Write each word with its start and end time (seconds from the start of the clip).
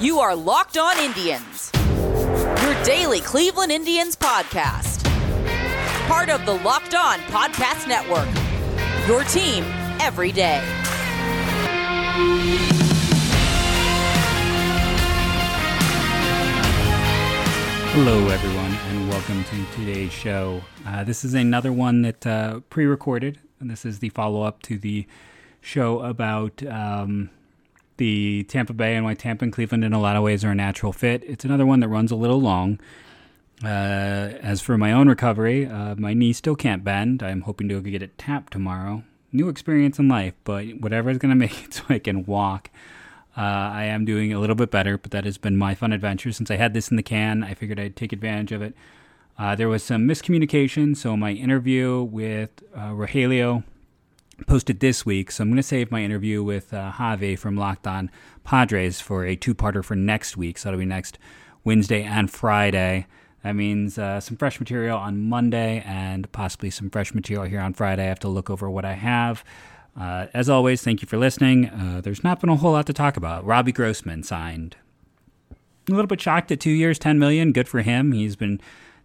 You 0.00 0.18
are 0.18 0.34
Locked 0.34 0.76
On 0.76 0.98
Indians, 0.98 1.70
your 1.74 2.82
daily 2.82 3.20
Cleveland 3.20 3.70
Indians 3.70 4.16
podcast. 4.16 5.04
Part 6.08 6.28
of 6.28 6.44
the 6.44 6.54
Locked 6.54 6.96
On 6.96 7.20
Podcast 7.20 7.86
Network, 7.86 8.28
your 9.06 9.22
team 9.22 9.62
every 10.00 10.32
day. 10.32 10.60
Hello, 17.92 18.28
everyone, 18.28 18.72
and 18.74 19.08
welcome 19.08 19.44
to 19.44 19.64
today's 19.76 20.12
show. 20.12 20.60
Uh, 20.84 21.04
this 21.04 21.24
is 21.24 21.34
another 21.34 21.72
one 21.72 22.02
that 22.02 22.26
uh, 22.26 22.58
pre-recorded, 22.68 23.38
and 23.60 23.70
this 23.70 23.84
is 23.84 24.00
the 24.00 24.08
follow-up 24.08 24.60
to 24.62 24.76
the 24.76 25.06
show 25.60 26.00
about 26.00 26.66
um, 26.66 27.30
the 27.96 28.44
Tampa 28.44 28.72
Bay 28.72 28.96
and 28.96 29.04
why 29.04 29.14
Tampa 29.14 29.44
and 29.44 29.52
Cleveland, 29.52 29.84
in 29.84 29.92
a 29.92 30.00
lot 30.00 30.16
of 30.16 30.22
ways, 30.22 30.44
are 30.44 30.50
a 30.50 30.54
natural 30.54 30.92
fit. 30.92 31.22
It's 31.24 31.44
another 31.44 31.66
one 31.66 31.80
that 31.80 31.88
runs 31.88 32.10
a 32.10 32.16
little 32.16 32.40
long. 32.40 32.80
Uh, 33.62 33.66
as 34.42 34.60
for 34.60 34.76
my 34.76 34.92
own 34.92 35.08
recovery, 35.08 35.66
uh, 35.66 35.94
my 35.96 36.12
knee 36.12 36.32
still 36.32 36.56
can't 36.56 36.82
bend. 36.82 37.22
I'm 37.22 37.42
hoping 37.42 37.68
to 37.68 37.80
get 37.80 38.02
it 38.02 38.18
tapped 38.18 38.52
tomorrow. 38.52 39.04
New 39.32 39.48
experience 39.48 39.98
in 39.98 40.08
life, 40.08 40.34
but 40.44 40.66
whatever 40.80 41.10
is 41.10 41.18
going 41.18 41.30
to 41.32 41.36
make 41.36 41.64
it 41.64 41.74
so 41.74 41.84
I 41.88 41.98
can 41.98 42.24
walk. 42.24 42.70
Uh, 43.36 43.40
I 43.40 43.84
am 43.84 44.04
doing 44.04 44.32
a 44.32 44.38
little 44.38 44.54
bit 44.54 44.70
better, 44.70 44.96
but 44.96 45.10
that 45.10 45.24
has 45.24 45.38
been 45.38 45.56
my 45.56 45.74
fun 45.74 45.92
adventure 45.92 46.30
since 46.32 46.50
I 46.50 46.56
had 46.56 46.72
this 46.72 46.90
in 46.90 46.96
the 46.96 47.02
can. 47.02 47.42
I 47.42 47.54
figured 47.54 47.80
I'd 47.80 47.96
take 47.96 48.12
advantage 48.12 48.52
of 48.52 48.62
it. 48.62 48.74
Uh, 49.36 49.56
there 49.56 49.68
was 49.68 49.82
some 49.82 50.06
miscommunication, 50.06 50.96
so 50.96 51.16
my 51.16 51.32
interview 51.32 52.02
with 52.02 52.62
uh, 52.74 52.90
Rogelio 52.90 53.64
posted 54.46 54.80
this 54.80 55.06
week. 55.06 55.30
So 55.30 55.42
I'm 55.42 55.48
going 55.48 55.56
to 55.56 55.62
save 55.62 55.90
my 55.90 56.02
interview 56.02 56.42
with 56.42 56.72
uh, 56.74 56.92
Javi 56.92 57.38
from 57.38 57.56
Locked 57.56 57.86
On 57.86 58.10
Padres 58.42 59.00
for 59.00 59.24
a 59.24 59.36
two-parter 59.36 59.84
for 59.84 59.94
next 59.96 60.36
week. 60.36 60.58
So 60.58 60.68
it'll 60.68 60.78
be 60.78 60.86
next 60.86 61.18
Wednesday 61.64 62.02
and 62.02 62.30
Friday. 62.30 63.06
That 63.42 63.56
means 63.56 63.98
uh, 63.98 64.20
some 64.20 64.36
fresh 64.36 64.58
material 64.58 64.98
on 64.98 65.20
Monday 65.20 65.82
and 65.86 66.30
possibly 66.32 66.70
some 66.70 66.90
fresh 66.90 67.14
material 67.14 67.44
here 67.44 67.60
on 67.60 67.74
Friday. 67.74 68.04
I 68.04 68.08
have 68.08 68.20
to 68.20 68.28
look 68.28 68.48
over 68.48 68.70
what 68.70 68.84
I 68.84 68.94
have. 68.94 69.44
Uh, 69.98 70.26
as 70.34 70.48
always, 70.48 70.82
thank 70.82 71.02
you 71.02 71.08
for 71.08 71.18
listening. 71.18 71.68
Uh, 71.68 72.00
there's 72.02 72.24
not 72.24 72.40
been 72.40 72.50
a 72.50 72.56
whole 72.56 72.72
lot 72.72 72.86
to 72.86 72.92
talk 72.92 73.16
about. 73.16 73.44
Robbie 73.44 73.70
Grossman 73.70 74.22
signed. 74.22 74.76
A 75.88 75.92
little 75.92 76.06
bit 76.06 76.20
shocked 76.20 76.50
at 76.50 76.60
two 76.60 76.70
years, 76.70 76.98
ten 76.98 77.18
million. 77.18 77.52
Good 77.52 77.68
for 77.68 77.82
him. 77.82 78.12
He's 78.12 78.36
been 78.36 78.60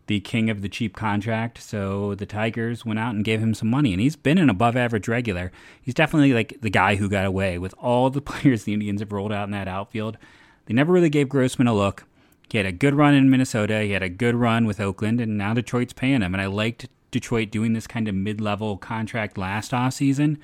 the 0.09 0.19
king 0.19 0.49
of 0.49 0.63
the 0.63 0.69
cheap 0.69 0.95
contract. 0.95 1.61
So 1.61 2.15
the 2.15 2.25
Tigers 2.25 2.83
went 2.83 2.97
out 2.97 3.13
and 3.13 3.23
gave 3.23 3.39
him 3.39 3.53
some 3.53 3.69
money, 3.69 3.93
and 3.93 4.01
he's 4.01 4.15
been 4.15 4.39
an 4.39 4.49
above-average 4.49 5.07
regular. 5.07 5.51
He's 5.79 5.93
definitely 5.93 6.33
like 6.33 6.57
the 6.61 6.71
guy 6.71 6.95
who 6.95 7.07
got 7.07 7.25
away 7.25 7.59
with 7.59 7.75
all 7.77 8.09
the 8.09 8.19
players 8.29 8.63
the 8.63 8.73
Indians 8.73 9.01
have 9.01 9.11
rolled 9.11 9.31
out 9.31 9.47
in 9.47 9.51
that 9.51 9.67
outfield. 9.67 10.17
They 10.65 10.73
never 10.73 10.91
really 10.91 11.11
gave 11.11 11.29
Grossman 11.29 11.67
a 11.67 11.75
look. 11.75 12.05
He 12.49 12.57
had 12.57 12.65
a 12.65 12.71
good 12.71 12.95
run 12.95 13.13
in 13.13 13.29
Minnesota. 13.29 13.83
He 13.83 13.91
had 13.91 14.01
a 14.01 14.09
good 14.09 14.33
run 14.33 14.65
with 14.65 14.79
Oakland, 14.79 15.21
and 15.21 15.37
now 15.37 15.53
Detroit's 15.53 15.93
paying 15.93 16.21
him. 16.23 16.33
And 16.33 16.41
I 16.41 16.47
liked 16.47 16.87
Detroit 17.11 17.51
doing 17.51 17.73
this 17.73 17.85
kind 17.85 18.07
of 18.07 18.15
mid-level 18.15 18.77
contract 18.77 19.37
last 19.37 19.75
off 19.75 19.93
season. 19.93 20.39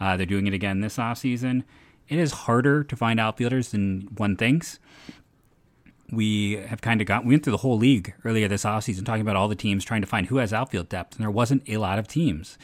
Uh, 0.00 0.16
they're 0.16 0.24
doing 0.24 0.46
it 0.46 0.54
again 0.54 0.80
this 0.80 0.96
offseason. 0.96 1.64
It 2.08 2.18
is 2.18 2.32
harder 2.32 2.82
to 2.82 2.96
find 2.96 3.20
outfielders 3.20 3.72
than 3.72 4.08
one 4.16 4.36
thinks. 4.36 4.78
We 6.12 6.56
have 6.56 6.82
kind 6.82 7.00
of 7.00 7.06
got, 7.06 7.24
we 7.24 7.30
went 7.32 7.42
through 7.42 7.52
the 7.52 7.58
whole 7.58 7.78
league 7.78 8.14
earlier 8.22 8.46
this 8.46 8.64
offseason 8.64 9.04
talking 9.04 9.22
about 9.22 9.34
all 9.34 9.48
the 9.48 9.56
teams 9.56 9.84
trying 9.84 10.02
to 10.02 10.06
find 10.06 10.26
who 10.26 10.36
has 10.36 10.52
outfield 10.52 10.90
depth, 10.90 11.16
and 11.16 11.22
there 11.22 11.30
wasn't 11.30 11.66
a 11.68 11.78
lot 11.78 11.98
of 11.98 12.06
teams. 12.06 12.58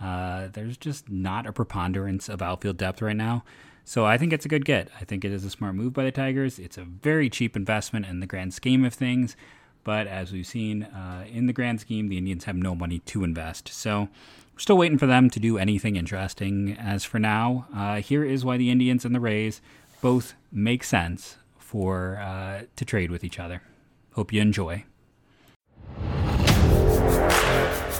Uh, 0.00 0.48
there's 0.52 0.76
just 0.76 1.10
not 1.10 1.46
a 1.46 1.52
preponderance 1.52 2.28
of 2.28 2.42
outfield 2.42 2.76
depth 2.76 3.00
right 3.02 3.16
now. 3.16 3.42
So 3.84 4.04
I 4.06 4.18
think 4.18 4.32
it's 4.32 4.44
a 4.44 4.48
good 4.48 4.64
get. 4.64 4.88
I 5.00 5.04
think 5.04 5.24
it 5.24 5.32
is 5.32 5.44
a 5.44 5.50
smart 5.50 5.74
move 5.74 5.92
by 5.92 6.04
the 6.04 6.12
Tigers. 6.12 6.58
It's 6.58 6.78
a 6.78 6.84
very 6.84 7.28
cheap 7.28 7.56
investment 7.56 8.06
in 8.06 8.20
the 8.20 8.26
grand 8.26 8.54
scheme 8.54 8.84
of 8.84 8.94
things. 8.94 9.34
But 9.82 10.06
as 10.06 10.30
we've 10.30 10.46
seen 10.46 10.84
uh, 10.84 11.24
in 11.30 11.46
the 11.46 11.52
grand 11.52 11.80
scheme, 11.80 12.08
the 12.08 12.18
Indians 12.18 12.44
have 12.44 12.56
no 12.56 12.74
money 12.74 13.00
to 13.00 13.24
invest. 13.24 13.68
So 13.68 14.08
we're 14.52 14.58
still 14.58 14.76
waiting 14.76 14.98
for 14.98 15.06
them 15.06 15.30
to 15.30 15.40
do 15.40 15.58
anything 15.58 15.96
interesting. 15.96 16.76
As 16.78 17.04
for 17.04 17.18
now, 17.18 17.66
uh, 17.74 17.96
here 17.96 18.24
is 18.24 18.44
why 18.44 18.58
the 18.58 18.70
Indians 18.70 19.04
and 19.04 19.14
the 19.14 19.20
Rays 19.20 19.62
both 20.02 20.34
make 20.52 20.84
sense 20.84 21.38
for 21.70 22.18
uh, 22.18 22.62
to 22.74 22.84
trade 22.84 23.12
with 23.12 23.22
each 23.22 23.38
other. 23.38 23.62
Hope 24.14 24.32
you 24.32 24.40
enjoy. 24.40 24.84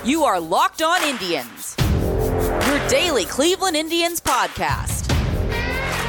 You 0.04 0.24
are 0.24 0.40
Locked 0.40 0.82
On 0.82 1.00
Indians, 1.04 1.76
your 1.78 2.88
daily 2.88 3.24
Cleveland 3.26 3.76
Indians 3.76 4.20
podcast. 4.20 5.08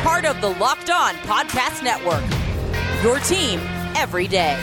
Part 0.02 0.26
of 0.26 0.42
the 0.42 0.50
Locked 0.50 0.90
On 0.90 1.14
Podcast 1.18 1.84
Network, 1.84 2.24
your 3.04 3.20
team 3.20 3.60
every 3.96 4.28
day. 4.28 4.58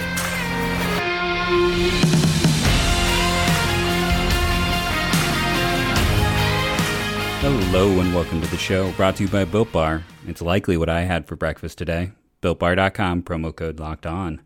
Hello 7.40 8.00
and 8.00 8.12
welcome 8.12 8.40
to 8.40 8.48
the 8.48 8.56
show, 8.56 8.90
brought 8.92 9.14
to 9.16 9.22
you 9.22 9.28
by 9.28 9.44
Built 9.44 9.70
Bar. 9.70 10.02
It's 10.26 10.42
likely 10.42 10.76
what 10.76 10.88
I 10.88 11.02
had 11.02 11.28
for 11.28 11.36
breakfast 11.36 11.78
today. 11.78 12.10
BuiltBar.com, 12.42 13.22
promo 13.22 13.54
code 13.54 13.80
locked 13.80 14.06
on. 14.06 14.40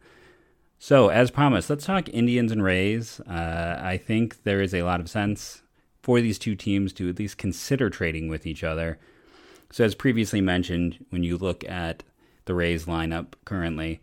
So, 0.78 1.10
as 1.10 1.30
promised, 1.30 1.70
let's 1.70 1.86
talk 1.86 2.08
Indians 2.08 2.50
and 2.50 2.62
Rays. 2.62 3.20
Uh, 3.20 3.80
I 3.80 3.96
think 3.96 4.42
there 4.42 4.60
is 4.60 4.74
a 4.74 4.82
lot 4.82 5.00
of 5.00 5.08
sense 5.08 5.62
for 6.02 6.20
these 6.20 6.38
two 6.38 6.56
teams 6.56 6.92
to 6.94 7.08
at 7.08 7.18
least 7.18 7.38
consider 7.38 7.88
trading 7.88 8.28
with 8.28 8.46
each 8.46 8.64
other. 8.64 8.98
So, 9.70 9.84
as 9.84 9.94
previously 9.94 10.40
mentioned, 10.40 11.04
when 11.10 11.22
you 11.22 11.38
look 11.38 11.64
at 11.68 12.02
the 12.46 12.54
Rays 12.54 12.86
lineup 12.86 13.34
currently, 13.44 14.00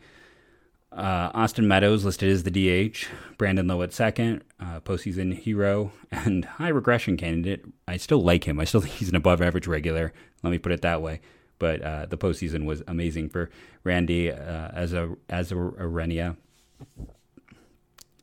uh, 0.92 1.32
Austin 1.34 1.68
Meadows 1.68 2.06
listed 2.06 2.30
as 2.30 2.44
the 2.44 2.52
DH, 2.52 3.06
Brandon 3.38 3.68
Lowe 3.68 3.82
at 3.82 3.94
second, 3.94 4.44
uh, 4.60 4.80
postseason 4.80 5.38
hero, 5.38 5.92
and 6.12 6.46
high 6.46 6.70
regression 6.70 7.18
candidate. 7.18 7.66
I 7.88 7.98
still 7.98 8.24
like 8.24 8.46
him. 8.46 8.60
I 8.60 8.64
still 8.64 8.82
think 8.82 8.96
he's 8.96 9.10
an 9.10 9.16
above 9.16 9.42
average 9.42 9.68
regular. 9.68 10.14
Let 10.44 10.52
me 10.52 10.58
put 10.58 10.72
it 10.72 10.82
that 10.82 11.02
way. 11.02 11.22
But 11.60 11.82
uh, 11.82 12.06
the 12.08 12.18
postseason 12.18 12.66
was 12.66 12.82
amazing 12.88 13.30
for 13.30 13.50
Randy 13.84 14.32
uh, 14.32 14.70
as 14.74 14.94
a 14.94 15.16
as 15.30 15.52
a 15.52 15.56
Arenia. 15.56 16.38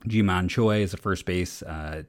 Ji-Man 0.06 0.48
Choi 0.48 0.82
is 0.82 0.94
a 0.94 0.96
first 0.96 1.26
base 1.26 1.62
uh, 1.62 2.04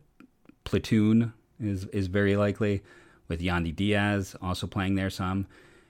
platoon 0.64 1.34
is 1.60 1.86
is 1.86 2.08
very 2.08 2.36
likely 2.36 2.82
with 3.28 3.42
Yandy 3.42 3.76
Diaz 3.76 4.36
also 4.42 4.68
playing 4.68 4.96
there 4.96 5.10
some. 5.10 5.48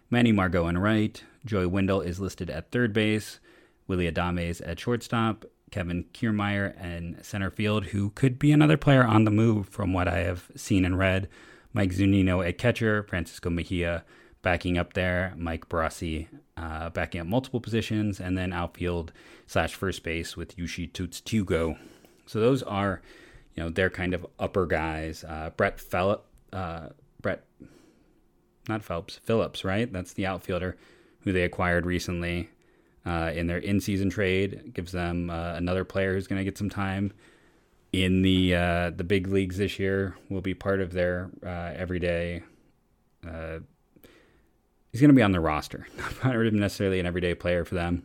Manny 0.10 0.32
Margot 0.32 0.68
in 0.68 0.78
right. 0.78 1.22
Joey 1.46 1.66
Wendle 1.66 2.02
is 2.02 2.20
listed 2.20 2.50
at 2.50 2.72
third 2.72 2.94
base. 2.94 3.40
Willy 3.88 4.10
Adames 4.12 4.62
at 4.66 4.80
shortstop, 4.80 5.46
Kevin 5.72 6.06
Kiermaier 6.14 6.74
and 6.78 7.24
center 7.26 7.50
field, 7.50 7.86
who 7.86 8.10
could 8.12 8.38
be 8.38 8.52
another 8.52 8.78
player 8.78 9.04
on 9.04 9.24
the 9.24 9.32
move 9.32 9.68
from 9.70 9.94
what 9.94 10.08
I 10.08 10.20
have 10.20 10.52
seen 10.56 10.86
and 10.86 10.98
read. 10.98 11.30
Mike 11.74 11.92
Zunino 11.92 12.46
at 12.46 12.58
catcher, 12.58 13.04
Francisco 13.04 13.50
Mejia 13.50 14.04
backing 14.42 14.78
up 14.78 14.94
there, 14.94 15.34
Mike 15.38 15.68
Brosseau 15.70 16.28
uh, 16.56 16.90
backing 16.90 17.22
up 17.22 17.28
multiple 17.28 17.60
positions, 17.60 18.20
and 18.20 18.38
then 18.38 18.54
outfield 18.54 19.12
slash 19.46 19.76
first 19.76 20.04
base 20.04 20.36
with 20.36 20.58
Yushi 20.58 20.92
Tugo. 20.92 21.78
So 22.26 22.40
those 22.40 22.64
are, 22.64 23.02
you 23.56 23.64
know, 23.64 23.70
they're 23.70 23.90
kind 23.90 24.14
of 24.14 24.26
upper 24.40 24.66
guys. 24.66 25.24
Uh, 25.24 25.52
Brett 25.56 25.80
Phillip, 25.80 26.26
uh, 26.52 26.90
Brett, 27.22 27.44
not 28.68 28.84
Phelps, 28.84 29.20
Phillips, 29.24 29.64
right? 29.64 29.92
That's 29.92 30.14
the 30.14 30.26
outfielder 30.26 30.78
who 31.22 31.32
they 31.32 31.44
acquired 31.44 31.86
recently 31.86 32.50
uh, 33.06 33.32
in 33.34 33.48
their 33.48 33.58
in-season 33.58 34.10
trade. 34.10 34.74
gives 34.74 34.92
them 34.92 35.30
uh, 35.30 35.54
another 35.54 35.86
player 35.86 36.14
who's 36.14 36.28
going 36.28 36.40
to 36.40 36.46
get 36.46 36.58
some 36.58 36.70
time 36.70 37.14
in 37.94 38.22
the 38.22 38.54
uh, 38.54 38.90
the 38.90 39.04
big 39.04 39.28
leagues 39.28 39.58
this 39.58 39.80
year. 39.80 40.18
Will 40.30 40.42
be 40.42 40.54
part 40.54 40.82
of 40.82 40.92
their 40.92 41.30
everyday. 41.44 42.44
He's 44.98 45.02
going 45.04 45.10
to 45.10 45.16
be 45.16 45.22
on 45.22 45.32
the 45.32 45.40
roster, 45.40 45.88
not 46.24 46.36
necessarily 46.54 47.00
an 47.00 47.06
everyday 47.06 47.36
player 47.36 47.64
for 47.64 47.76
them. 47.76 48.02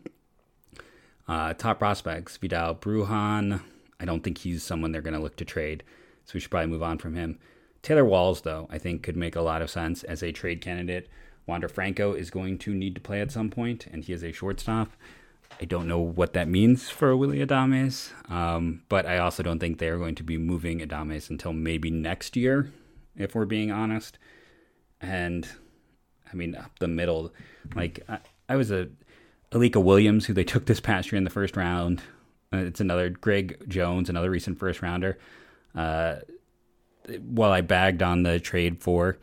Uh, 1.27 1.55
top 1.55 1.79
prospects: 1.79 2.37
Vidal 2.37 2.75
Bruján. 2.75 3.63
I 3.99 4.05
don't 4.05 4.23
think 4.23 4.37
he's 4.37 4.63
someone 4.63 4.93
they're 4.93 5.01
going 5.01 5.15
to 5.15 5.19
look 5.19 5.37
to 5.37 5.47
trade, 5.47 5.85
so 6.27 6.33
we 6.35 6.41
should 6.41 6.51
probably 6.51 6.67
move 6.67 6.83
on 6.83 6.99
from 6.99 7.15
him. 7.15 7.39
Taylor 7.81 8.05
Walls, 8.05 8.43
though, 8.43 8.67
I 8.69 8.77
think 8.77 9.03
could 9.03 9.17
make 9.17 9.35
a 9.35 9.41
lot 9.41 9.63
of 9.63 9.71
sense 9.71 10.03
as 10.03 10.23
a 10.23 10.33
trade 10.33 10.61
candidate. 10.61 11.09
Wander 11.47 11.67
Franco 11.67 12.13
is 12.13 12.29
going 12.29 12.59
to 12.59 12.75
need 12.75 12.95
to 12.97 13.01
play 13.01 13.23
at 13.23 13.33
some 13.33 13.49
point, 13.49 13.87
and 13.91 14.05
he 14.05 14.13
is 14.13 14.23
a 14.23 14.31
shortstop. 14.31 14.93
I 15.59 15.65
don't 15.65 15.89
know 15.89 15.99
what 15.99 16.35
that 16.35 16.47
means 16.47 16.91
for 16.91 17.17
Willy 17.17 17.39
Adames, 17.39 18.11
um, 18.31 18.83
but 18.91 19.07
I 19.07 19.17
also 19.17 19.43
don't 19.43 19.61
think 19.61 19.79
they 19.79 19.89
are 19.89 19.97
going 19.97 20.17
to 20.17 20.23
be 20.23 20.37
moving 20.37 20.81
Adames 20.81 21.31
until 21.31 21.55
maybe 21.55 21.91
next 21.91 22.37
year, 22.37 22.71
if 23.17 23.35
we're 23.35 23.47
being 23.47 23.71
honest. 23.71 24.19
And 25.01 25.49
I 26.33 26.37
mean, 26.37 26.55
up 26.55 26.79
the 26.79 26.89
middle, 26.89 27.33
like 27.75 28.01
I, 28.09 28.19
I 28.49 28.57
was 28.57 28.71
a 28.71 28.89
Alika 29.53 29.83
Williams, 29.83 30.27
who 30.27 30.33
they 30.33 30.45
took 30.45 30.67
this 30.67 30.81
past 30.81 31.13
year 31.13 31.19
in 31.19 31.25
the 31.25 31.31
first 31.31 31.57
round. 31.57 32.01
Uh, 32.53 32.59
it's 32.59 32.81
another 32.81 33.11
Greg 33.11 33.69
Jones, 33.69 34.09
another 34.09 34.31
recent 34.31 34.59
first 34.59 34.83
rounder. 34.83 35.19
Uh, 35.75 36.17
while 37.21 37.53
I 37.53 37.61
bagged 37.61 38.03
on 38.03 38.23
the 38.23 38.39
trade 38.39 38.81
for 38.81 39.19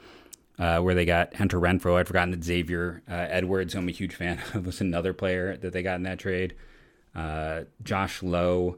uh, 0.59 0.79
where 0.79 0.93
they 0.93 1.05
got 1.05 1.33
Hunter 1.35 1.59
Renfroe. 1.59 1.97
I'd 1.97 2.07
forgotten 2.07 2.31
that 2.31 2.43
Xavier 2.43 3.01
uh, 3.09 3.13
Edwards, 3.13 3.73
who 3.73 3.79
I'm 3.79 3.87
a 3.87 3.91
huge 3.91 4.13
fan 4.13 4.41
of, 4.53 4.65
was 4.65 4.81
another 4.81 5.13
player 5.13 5.57
that 5.57 5.73
they 5.73 5.81
got 5.81 5.95
in 5.95 6.03
that 6.03 6.19
trade. 6.19 6.55
Uh, 7.15 7.61
Josh 7.83 8.21
Lowe 8.21 8.77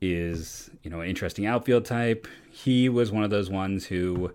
is, 0.00 0.70
you 0.82 0.90
know, 0.90 1.00
an 1.00 1.08
interesting 1.08 1.46
outfield 1.46 1.84
type. 1.84 2.26
He 2.50 2.88
was 2.88 3.12
one 3.12 3.22
of 3.22 3.30
those 3.30 3.50
ones 3.50 3.86
who 3.86 4.32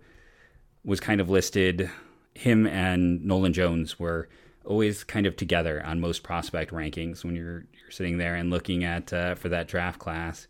was 0.83 0.99
kind 0.99 1.19
of 1.19 1.29
listed. 1.29 1.89
Him 2.35 2.67
and 2.67 3.25
Nolan 3.25 3.53
Jones 3.53 3.99
were 3.99 4.27
always 4.65 5.03
kind 5.03 5.25
of 5.25 5.35
together 5.35 5.83
on 5.85 5.99
most 5.99 6.23
prospect 6.23 6.71
rankings 6.71 7.23
when 7.23 7.35
you're 7.35 7.65
you're 7.73 7.91
sitting 7.91 8.17
there 8.17 8.35
and 8.35 8.49
looking 8.49 8.83
at 8.83 9.11
uh, 9.13 9.35
for 9.35 9.49
that 9.49 9.67
draft 9.67 9.99
class. 9.99 10.47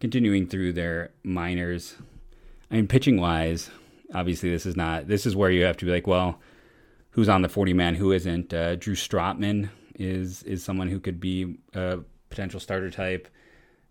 Continuing 0.00 0.46
through 0.46 0.72
their 0.72 1.10
minors, 1.22 1.96
I 2.70 2.76
mean, 2.76 2.88
pitching 2.88 3.20
wise, 3.20 3.70
obviously 4.14 4.50
this 4.50 4.66
is 4.66 4.76
not 4.76 5.08
this 5.08 5.26
is 5.26 5.36
where 5.36 5.50
you 5.50 5.64
have 5.64 5.76
to 5.78 5.84
be 5.84 5.92
like, 5.92 6.06
well, 6.06 6.40
who's 7.10 7.28
on 7.28 7.42
the 7.42 7.48
forty 7.48 7.72
man, 7.72 7.94
who 7.94 8.12
isn't? 8.12 8.52
Uh, 8.52 8.76
Drew 8.76 8.94
Strotman 8.94 9.70
is 9.98 10.42
is 10.44 10.64
someone 10.64 10.88
who 10.88 11.00
could 11.00 11.20
be 11.20 11.56
a 11.74 11.98
potential 12.28 12.60
starter 12.60 12.90
type. 12.90 13.28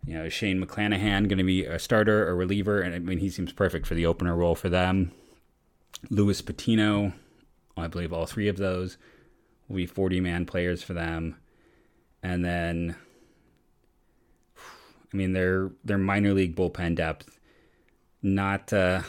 You 0.06 0.16
know, 0.16 0.30
Shane 0.30 0.64
McClanahan 0.64 1.28
going 1.28 1.40
to 1.40 1.44
be 1.44 1.66
a 1.66 1.78
starter, 1.78 2.28
a 2.30 2.34
reliever, 2.34 2.82
and 2.82 2.96
I 2.96 3.00
mean 3.00 3.20
he 3.20 3.30
seems 3.30 3.52
perfect 3.52 3.86
for 3.86 3.96
the 3.96 4.06
opener 4.06 4.36
role 4.36 4.56
for 4.56 4.70
them. 4.70 5.12
Luis 6.10 6.42
Patino, 6.42 7.14
I 7.78 7.88
believe 7.88 8.14
all 8.14 8.26
three 8.26 8.48
of 8.48 8.58
those 8.58 8.98
will 9.68 9.78
be 9.78 9.86
40 9.86 10.20
man 10.20 10.46
players 10.46 10.84
for 10.84 10.94
them. 10.94 11.36
And 12.24 12.44
then 12.44 12.96
I 15.14 15.18
mean 15.18 15.34
their 15.34 15.72
their 15.84 15.98
minor 15.98 16.34
league 16.34 16.56
bullpen 16.56 16.96
depth 16.96 17.40
not 18.22 18.72
uh 18.74 19.02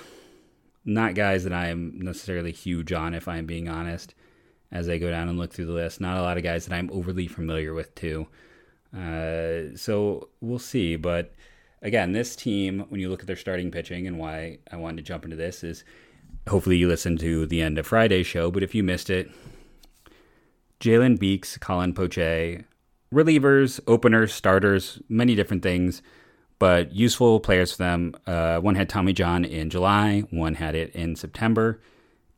not 0.84 1.14
guys 1.14 1.44
that 1.44 1.52
I 1.52 1.68
am 1.68 1.98
necessarily 1.98 2.52
huge 2.52 2.92
on 2.92 3.14
if 3.14 3.28
I'm 3.28 3.46
being 3.46 3.68
honest 3.68 4.14
as 4.72 4.88
I 4.88 4.98
go 4.98 5.10
down 5.10 5.28
and 5.28 5.38
look 5.38 5.52
through 5.52 5.66
the 5.66 5.72
list. 5.72 6.00
Not 6.00 6.16
a 6.16 6.22
lot 6.22 6.36
of 6.36 6.42
guys 6.42 6.66
that 6.66 6.74
I'm 6.74 6.90
overly 6.92 7.26
familiar 7.26 7.74
with 7.74 7.94
too. 7.94 8.28
Uh, 8.96 9.76
so 9.76 10.28
we'll 10.40 10.58
see, 10.58 10.96
but 10.96 11.34
again, 11.82 12.12
this 12.12 12.34
team, 12.34 12.86
when 12.88 13.00
you 13.00 13.08
look 13.08 13.20
at 13.20 13.26
their 13.26 13.36
starting 13.36 13.70
pitching 13.70 14.06
and 14.06 14.18
why 14.18 14.58
I 14.70 14.76
wanted 14.76 14.98
to 14.98 15.02
jump 15.02 15.24
into 15.24 15.36
this 15.36 15.62
is 15.62 15.84
hopefully 16.48 16.76
you 16.76 16.88
listened 16.88 17.20
to 17.20 17.46
the 17.46 17.62
end 17.62 17.78
of 17.78 17.86
Friday's 17.86 18.26
show, 18.26 18.50
but 18.50 18.62
if 18.62 18.74
you 18.74 18.82
missed 18.82 19.10
it, 19.10 19.30
Jalen 20.80 21.18
Beeks, 21.18 21.58
Colin 21.58 21.92
Poche, 21.92 22.64
relievers, 23.12 23.80
openers, 23.86 24.32
starters, 24.32 25.00
many 25.08 25.34
different 25.34 25.62
things, 25.62 26.02
but 26.58 26.92
useful 26.92 27.40
players 27.40 27.72
for 27.72 27.78
them. 27.78 28.14
Uh, 28.26 28.60
one 28.60 28.74
had 28.74 28.88
Tommy 28.88 29.12
John 29.12 29.44
in 29.44 29.70
July, 29.70 30.20
one 30.30 30.54
had 30.54 30.74
it 30.74 30.94
in 30.94 31.16
September. 31.16 31.80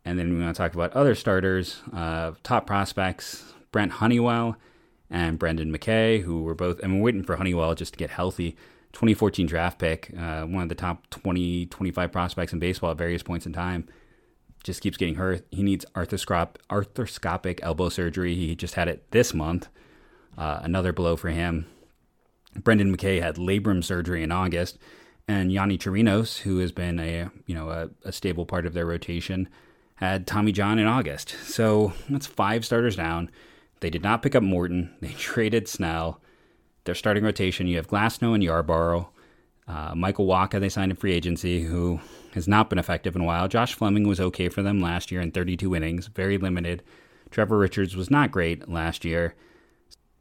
And 0.04 0.18
then 0.18 0.34
we 0.34 0.42
want 0.42 0.54
to 0.54 0.60
talk 0.60 0.74
about 0.74 0.92
other 0.94 1.14
starters, 1.14 1.80
uh, 1.92 2.32
top 2.42 2.66
prospects, 2.66 3.52
Brent 3.70 3.92
Honeywell 3.92 4.56
and 5.10 5.38
Brendan 5.38 5.72
McKay, 5.72 6.22
who 6.22 6.42
were 6.42 6.54
both, 6.54 6.80
and 6.80 6.96
we're 6.96 7.02
waiting 7.02 7.22
for 7.22 7.36
Honeywell 7.36 7.74
just 7.74 7.92
to 7.92 7.98
get 7.98 8.10
healthy. 8.10 8.56
2014 8.92 9.46
draft 9.46 9.78
pick, 9.78 10.12
uh, 10.18 10.44
one 10.44 10.62
of 10.62 10.68
the 10.68 10.74
top 10.74 11.08
20, 11.10 11.66
25 11.66 12.12
prospects 12.12 12.52
in 12.52 12.58
baseball 12.58 12.90
at 12.90 12.98
various 12.98 13.22
points 13.22 13.46
in 13.46 13.52
time. 13.52 13.88
Just 14.62 14.80
keeps 14.80 14.96
getting 14.96 15.16
hurt. 15.16 15.44
He 15.50 15.62
needs 15.62 15.84
arthroscop- 15.94 16.56
arthroscopic 16.70 17.60
elbow 17.62 17.88
surgery. 17.88 18.34
He 18.34 18.54
just 18.54 18.74
had 18.74 18.88
it 18.88 19.10
this 19.10 19.34
month. 19.34 19.68
Uh, 20.38 20.60
another 20.62 20.92
blow 20.92 21.16
for 21.16 21.30
him. 21.30 21.66
Brendan 22.56 22.94
McKay 22.94 23.20
had 23.20 23.36
labrum 23.36 23.82
surgery 23.82 24.22
in 24.22 24.30
August, 24.30 24.78
and 25.26 25.50
Yonny 25.50 25.78
Chirinos, 25.78 26.40
who 26.40 26.58
has 26.58 26.72
been 26.72 26.98
a 26.98 27.30
you 27.46 27.54
know 27.54 27.70
a, 27.70 27.90
a 28.04 28.12
stable 28.12 28.44
part 28.44 28.66
of 28.66 28.74
their 28.74 28.86
rotation, 28.86 29.48
had 29.96 30.26
Tommy 30.26 30.52
John 30.52 30.78
in 30.78 30.86
August. 30.86 31.34
So 31.44 31.92
that's 32.08 32.26
five 32.26 32.64
starters 32.64 32.96
down. 32.96 33.30
They 33.80 33.90
did 33.90 34.02
not 34.02 34.22
pick 34.22 34.34
up 34.34 34.42
Morton. 34.42 34.94
They 35.00 35.12
traded 35.18 35.66
Snell 35.66 36.20
their 36.84 36.94
starting 36.94 37.24
rotation, 37.24 37.66
you 37.66 37.76
have 37.76 37.88
Glasnow 37.88 38.34
and 38.34 38.42
Yarbrough. 38.42 39.06
Uh, 39.68 39.94
Michael 39.94 40.26
Wacha, 40.26 40.58
they 40.60 40.68
signed 40.68 40.90
in 40.90 40.96
free 40.96 41.12
agency, 41.12 41.62
who 41.62 42.00
has 42.34 42.48
not 42.48 42.68
been 42.68 42.78
effective 42.78 43.14
in 43.14 43.22
a 43.22 43.24
while. 43.24 43.48
Josh 43.48 43.74
Fleming 43.74 44.08
was 44.08 44.20
okay 44.20 44.48
for 44.48 44.62
them 44.62 44.80
last 44.80 45.10
year 45.10 45.20
in 45.20 45.30
32 45.30 45.74
innings, 45.74 46.08
very 46.08 46.36
limited. 46.38 46.82
Trevor 47.30 47.58
Richards 47.58 47.96
was 47.96 48.10
not 48.10 48.30
great 48.30 48.68
last 48.68 49.04
year. 49.04 49.34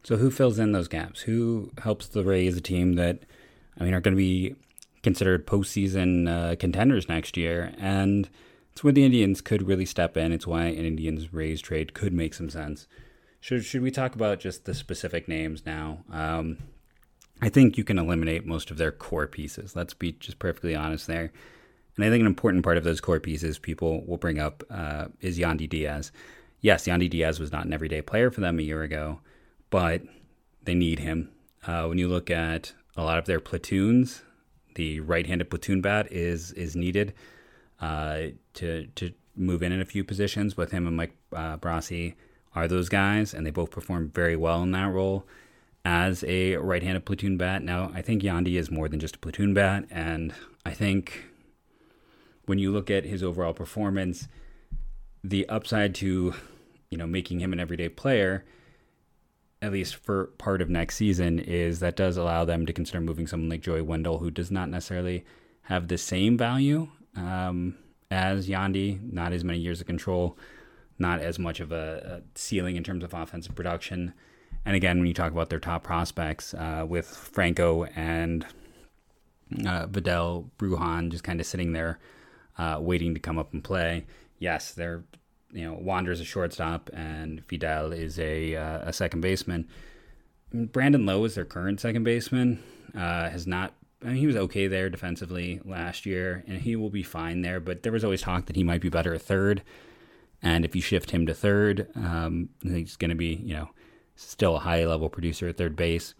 So 0.04 0.16
who 0.16 0.30
fills 0.30 0.58
in 0.58 0.72
those 0.72 0.88
gaps? 0.88 1.22
Who 1.22 1.70
helps 1.82 2.08
the 2.08 2.24
Rays, 2.24 2.56
a 2.56 2.60
team 2.60 2.94
that, 2.94 3.20
I 3.78 3.84
mean, 3.84 3.94
are 3.94 4.00
going 4.00 4.14
to 4.14 4.22
be 4.22 4.54
considered 5.02 5.46
postseason 5.46 6.28
uh, 6.28 6.56
contenders 6.56 7.08
next 7.08 7.36
year? 7.36 7.72
And 7.78 8.28
it's 8.72 8.82
where 8.82 8.92
the 8.92 9.04
Indians 9.04 9.40
could 9.40 9.68
really 9.68 9.84
step 9.84 10.16
in. 10.16 10.32
It's 10.32 10.46
why 10.46 10.64
an 10.64 10.84
Indians 10.84 11.32
Rays 11.32 11.60
trade 11.60 11.94
could 11.94 12.12
make 12.12 12.34
some 12.34 12.50
sense. 12.50 12.88
Should 13.42 13.64
should 13.64 13.82
we 13.82 13.90
talk 13.90 14.14
about 14.14 14.38
just 14.38 14.66
the 14.66 14.72
specific 14.72 15.26
names 15.26 15.66
now? 15.66 16.04
Um, 16.12 16.58
I 17.40 17.48
think 17.48 17.76
you 17.76 17.82
can 17.82 17.98
eliminate 17.98 18.46
most 18.46 18.70
of 18.70 18.76
their 18.76 18.92
core 18.92 19.26
pieces. 19.26 19.74
Let's 19.74 19.94
be 19.94 20.12
just 20.12 20.38
perfectly 20.38 20.76
honest 20.76 21.08
there. 21.08 21.32
And 21.96 22.04
I 22.04 22.08
think 22.08 22.20
an 22.20 22.28
important 22.28 22.62
part 22.62 22.76
of 22.76 22.84
those 22.84 23.00
core 23.00 23.18
pieces 23.18 23.58
people 23.58 24.06
will 24.06 24.16
bring 24.16 24.38
up 24.38 24.62
uh, 24.70 25.06
is 25.20 25.40
Yandy 25.40 25.68
Diaz. 25.68 26.12
Yes, 26.60 26.84
Yandy 26.86 27.10
Diaz 27.10 27.40
was 27.40 27.50
not 27.50 27.66
an 27.66 27.72
everyday 27.72 28.00
player 28.00 28.30
for 28.30 28.40
them 28.40 28.60
a 28.60 28.62
year 28.62 28.84
ago, 28.84 29.18
but 29.70 30.02
they 30.62 30.76
need 30.76 31.00
him. 31.00 31.28
Uh, 31.66 31.86
when 31.86 31.98
you 31.98 32.06
look 32.06 32.30
at 32.30 32.72
a 32.96 33.02
lot 33.02 33.18
of 33.18 33.24
their 33.24 33.40
platoons, 33.40 34.22
the 34.76 35.00
right-handed 35.00 35.50
platoon 35.50 35.80
bat 35.80 36.06
is 36.12 36.52
is 36.52 36.76
needed 36.76 37.12
uh, 37.80 38.18
to 38.54 38.86
to 38.94 39.12
move 39.34 39.64
in 39.64 39.72
in 39.72 39.80
a 39.80 39.84
few 39.84 40.04
positions 40.04 40.56
with 40.56 40.70
him 40.70 40.86
and 40.86 40.96
Mike 40.96 41.16
uh, 41.34 41.56
Brosseau 41.56 42.14
are 42.54 42.68
those 42.68 42.88
guys, 42.88 43.34
and 43.34 43.46
they 43.46 43.50
both 43.50 43.70
perform 43.70 44.10
very 44.10 44.36
well 44.36 44.62
in 44.62 44.70
that 44.72 44.92
role 44.92 45.26
as 45.84 46.22
a 46.24 46.56
right 46.56 46.82
handed 46.82 47.04
platoon 47.04 47.36
bat. 47.36 47.62
Now, 47.62 47.90
I 47.94 48.02
think 48.02 48.22
Yandy 48.22 48.58
is 48.58 48.70
more 48.70 48.88
than 48.88 49.00
just 49.00 49.16
a 49.16 49.18
platoon 49.18 49.54
bat, 49.54 49.84
and 49.90 50.32
I 50.64 50.72
think 50.72 51.24
when 52.46 52.58
you 52.58 52.70
look 52.72 52.90
at 52.90 53.04
his 53.04 53.22
overall 53.22 53.54
performance, 53.54 54.28
the 55.24 55.48
upside 55.48 55.94
to 55.96 56.34
you 56.90 56.98
know 56.98 57.06
making 57.06 57.40
him 57.40 57.52
an 57.52 57.60
everyday 57.60 57.88
player 57.88 58.44
at 59.62 59.72
least 59.72 59.94
for 59.94 60.26
part 60.38 60.60
of 60.60 60.68
next 60.68 60.96
season 60.96 61.38
is 61.38 61.78
that 61.78 61.94
does 61.94 62.16
allow 62.16 62.44
them 62.44 62.66
to 62.66 62.72
consider 62.72 63.00
moving 63.00 63.28
someone 63.28 63.48
like 63.48 63.62
Joey 63.62 63.80
Wendle, 63.80 64.18
who 64.18 64.30
does 64.30 64.50
not 64.50 64.68
necessarily 64.68 65.24
have 65.62 65.86
the 65.86 65.96
same 65.96 66.36
value 66.36 66.88
um, 67.16 67.76
as 68.10 68.48
Yandy, 68.48 69.00
not 69.12 69.32
as 69.32 69.44
many 69.44 69.60
years 69.60 69.80
of 69.80 69.86
control, 69.86 70.36
not 70.98 71.20
as 71.20 71.38
much 71.38 71.60
of 71.60 71.72
a, 71.72 72.22
a, 72.22 72.38
ceiling 72.38 72.76
in 72.76 72.84
terms 72.84 73.04
of 73.04 73.14
offensive 73.14 73.54
production. 73.54 74.14
And 74.64 74.76
again, 74.76 74.98
when 74.98 75.08
you 75.08 75.14
talk 75.14 75.32
about 75.32 75.50
their 75.50 75.58
top 75.58 75.82
prospects 75.82 76.54
uh, 76.54 76.84
with 76.88 77.06
Franco 77.06 77.84
and 77.96 78.46
uh, 79.66 79.86
Vidal 79.86 80.50
Bruján 80.58 81.10
just 81.10 81.24
kind 81.24 81.40
of 81.40 81.46
sitting 81.46 81.72
there 81.72 81.98
uh, 82.58 82.78
waiting 82.80 83.14
to 83.14 83.20
come 83.20 83.38
up 83.38 83.52
and 83.52 83.64
play, 83.64 84.04
yes, 84.38 84.72
they're 84.72 85.04
you 85.52 85.68
know 85.68 85.76
Wander's 85.78 86.20
a 86.20 86.24
shortstop 86.24 86.88
and 86.94 87.46
Vidal 87.46 87.92
is 87.92 88.18
a 88.18 88.56
uh, 88.56 88.78
a 88.88 88.92
second 88.92 89.20
baseman. 89.20 89.68
Brandon 90.52 91.06
Lowe 91.06 91.24
is 91.24 91.34
their 91.34 91.44
current 91.44 91.80
second 91.80 92.04
baseman. 92.04 92.62
Uh, 92.94 93.30
has 93.30 93.46
not 93.46 93.72
I 94.02 94.08
mean, 94.08 94.16
he 94.16 94.26
was 94.26 94.36
okay 94.36 94.66
there 94.66 94.90
defensively 94.90 95.60
last 95.64 96.06
year, 96.06 96.44
and 96.46 96.60
he 96.60 96.74
will 96.76 96.90
be 96.90 97.02
fine 97.02 97.42
there. 97.42 97.60
But 97.60 97.82
there 97.82 97.92
was 97.92 98.04
always 98.04 98.22
talk 98.22 98.46
that 98.46 98.56
he 98.56 98.64
might 98.64 98.80
be 98.80 98.88
better 98.88 99.14
at 99.14 99.22
third. 99.22 99.62
And 100.42 100.64
if 100.64 100.74
you 100.74 100.82
shift 100.82 101.12
him 101.12 101.26
to 101.26 101.34
third, 101.34 101.88
um, 101.94 102.48
he's 102.62 102.96
going 102.96 103.10
to 103.10 103.16
be, 103.16 103.34
you 103.44 103.54
know, 103.54 103.70
still 104.16 104.56
a 104.56 104.60
high 104.60 104.84
level 104.84 105.08
producer 105.08 105.48
at 105.48 105.56
third 105.56 105.76
base. 105.76 106.14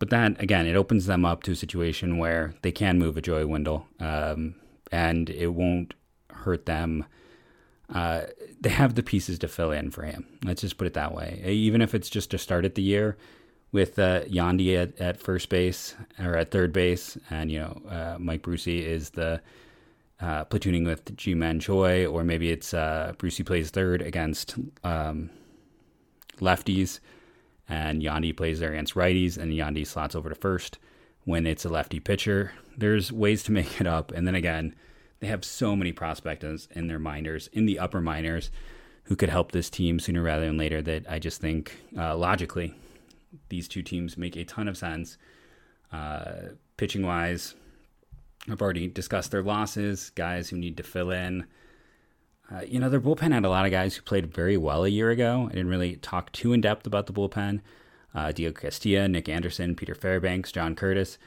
But 0.00 0.10
that, 0.10 0.42
again, 0.42 0.66
it 0.66 0.74
opens 0.74 1.06
them 1.06 1.24
up 1.24 1.44
to 1.44 1.52
a 1.52 1.56
situation 1.56 2.18
where 2.18 2.54
they 2.62 2.72
can 2.72 2.98
move 2.98 3.16
a 3.16 3.22
Joey 3.22 3.44
Wendle 3.44 3.86
um, 4.00 4.56
and 4.90 5.30
it 5.30 5.54
won't 5.54 5.94
hurt 6.30 6.66
them. 6.66 7.04
Uh, 7.88 8.22
they 8.60 8.70
have 8.70 8.96
the 8.96 9.02
pieces 9.02 9.38
to 9.38 9.48
fill 9.48 9.70
in 9.70 9.90
for 9.90 10.02
him. 10.02 10.26
Let's 10.44 10.62
just 10.62 10.78
put 10.78 10.86
it 10.86 10.94
that 10.94 11.14
way. 11.14 11.42
Even 11.46 11.80
if 11.80 11.94
it's 11.94 12.10
just 12.10 12.30
to 12.32 12.38
start 12.38 12.64
at 12.64 12.74
the 12.74 12.82
year 12.82 13.16
with 13.70 13.98
uh, 13.98 14.24
Yandy 14.24 14.76
at, 14.76 15.00
at 15.00 15.20
first 15.20 15.48
base 15.48 15.94
or 16.18 16.36
at 16.36 16.50
third 16.50 16.72
base, 16.72 17.16
and, 17.30 17.52
you 17.52 17.60
know, 17.60 17.82
uh, 17.88 18.16
Mike 18.18 18.42
Brosseau 18.42 18.82
is 18.82 19.10
the 19.10 19.40
uh, 20.20 20.44
platooning 20.44 20.86
with 20.86 21.16
Ji-Man 21.16 21.60
Choi, 21.60 22.06
or 22.06 22.24
maybe 22.24 22.50
it's 22.50 22.72
uh, 22.72 23.12
Brosseau 23.18 23.44
plays 23.44 23.70
third 23.70 24.02
against 24.02 24.56
um, 24.82 25.30
lefties, 26.38 27.00
and 27.68 28.02
Yandy 28.02 28.36
plays 28.36 28.60
there 28.60 28.72
against 28.72 28.94
righties, 28.94 29.36
and 29.36 29.52
Yandy 29.52 29.86
slots 29.86 30.14
over 30.14 30.28
to 30.28 30.34
first 30.34 30.78
when 31.24 31.46
it's 31.46 31.64
a 31.64 31.68
lefty 31.68 32.00
pitcher. 32.00 32.52
There's 32.76 33.10
ways 33.10 33.42
to 33.44 33.52
make 33.52 33.80
it 33.80 33.86
up, 33.86 34.12
and 34.12 34.26
then 34.26 34.34
again, 34.34 34.74
they 35.20 35.26
have 35.26 35.44
so 35.44 35.74
many 35.74 35.92
prospects 35.92 36.68
in 36.72 36.86
their 36.86 36.98
minors, 36.98 37.48
in 37.52 37.66
the 37.66 37.78
upper 37.78 38.00
minors, 38.00 38.50
who 39.04 39.16
could 39.16 39.28
help 39.28 39.52
this 39.52 39.70
team 39.70 39.98
sooner 39.98 40.22
rather 40.22 40.46
than 40.46 40.58
later. 40.58 40.82
That 40.82 41.06
I 41.08 41.18
just 41.18 41.40
think 41.40 41.76
uh, 41.96 42.16
logically, 42.16 42.74
these 43.48 43.68
two 43.68 43.82
teams 43.82 44.16
make 44.16 44.36
a 44.36 44.44
ton 44.44 44.68
of 44.68 44.76
sense. 44.76 45.16
Uh, 45.92 46.50
pitching 46.76 47.06
wise, 47.06 47.54
I've 48.50 48.62
already 48.62 48.88
discussed 48.88 49.30
their 49.30 49.42
losses, 49.42 50.10
guys 50.10 50.50
who 50.50 50.56
need 50.56 50.76
to 50.76 50.82
fill 50.82 51.10
in. 51.10 51.46
Uh, 52.52 52.60
you 52.66 52.78
know, 52.78 52.90
their 52.90 53.00
bullpen 53.00 53.32
had 53.32 53.44
a 53.44 53.50
lot 53.50 53.64
of 53.64 53.70
guys 53.70 53.94
who 53.94 54.02
played 54.02 54.34
very 54.34 54.56
well 54.56 54.84
a 54.84 54.88
year 54.88 55.10
ago. 55.10 55.48
I 55.48 55.54
didn't 55.54 55.70
really 55.70 55.96
talk 55.96 56.30
too 56.32 56.52
in 56.52 56.60
depth 56.60 56.86
about 56.86 57.06
the 57.06 57.12
bullpen. 57.12 57.60
Uh, 58.14 58.32
Diego 58.32 58.60
Castillo, 58.60 59.06
Nick 59.06 59.28
Anderson, 59.28 59.74
Peter 59.74 59.94
Fairbanks, 59.94 60.52
John 60.52 60.74
Curtis. 60.74 61.18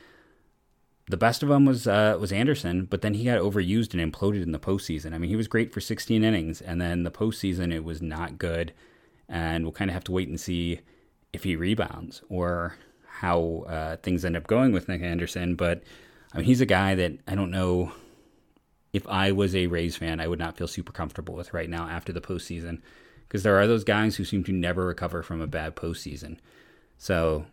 The 1.09 1.17
best 1.17 1.41
of 1.41 1.49
them 1.49 1.65
was 1.65 1.87
uh, 1.87 2.17
was 2.19 2.31
Anderson, 2.31 2.85
but 2.85 3.01
then 3.01 3.13
he 3.13 3.25
got 3.25 3.39
overused 3.39 3.93
and 3.93 4.13
imploded 4.13 4.43
in 4.43 4.51
the 4.51 4.59
postseason. 4.59 5.13
I 5.13 5.17
mean, 5.17 5.29
he 5.29 5.35
was 5.35 5.47
great 5.47 5.73
for 5.73 5.81
16 5.81 6.23
innings, 6.23 6.61
and 6.61 6.79
then 6.79 7.03
the 7.03 7.11
postseason 7.11 7.73
it 7.73 7.83
was 7.83 8.01
not 8.01 8.37
good. 8.37 8.73
And 9.29 9.63
we'll 9.63 9.73
kind 9.73 9.89
of 9.89 9.93
have 9.93 10.03
to 10.05 10.11
wait 10.11 10.29
and 10.29 10.39
see 10.39 10.81
if 11.33 11.43
he 11.43 11.55
rebounds 11.55 12.21
or 12.29 12.75
how 13.05 13.65
uh, 13.67 13.97
things 13.97 14.23
end 14.23 14.37
up 14.37 14.47
going 14.47 14.71
with 14.71 14.87
Nick 14.87 15.01
Anderson. 15.01 15.55
But 15.55 15.83
I 16.37 16.41
mean, 16.41 16.45
he's 16.45 16.61
a 16.61 16.67
guy 16.67 16.93
that 16.93 17.13
I 17.27 17.33
don't 17.33 17.49
know 17.49 17.93
if 18.93 19.07
I 19.07 19.31
was 19.31 19.55
a 19.55 19.65
Rays 19.65 19.97
fan, 19.97 20.19
I 20.19 20.27
would 20.27 20.37
not 20.37 20.55
feel 20.55 20.67
super 20.67 20.91
comfortable 20.91 21.33
with 21.33 21.51
right 21.51 21.67
now 21.67 21.89
after 21.89 22.13
the 22.13 22.21
postseason 22.21 22.79
because 23.27 23.41
there 23.41 23.57
are 23.57 23.65
those 23.65 23.83
guys 23.83 24.15
who 24.15 24.23
seem 24.23 24.43
to 24.43 24.51
never 24.51 24.85
recover 24.85 25.23
from 25.23 25.41
a 25.41 25.47
bad 25.47 25.75
postseason. 25.75 26.37
So 26.99 27.47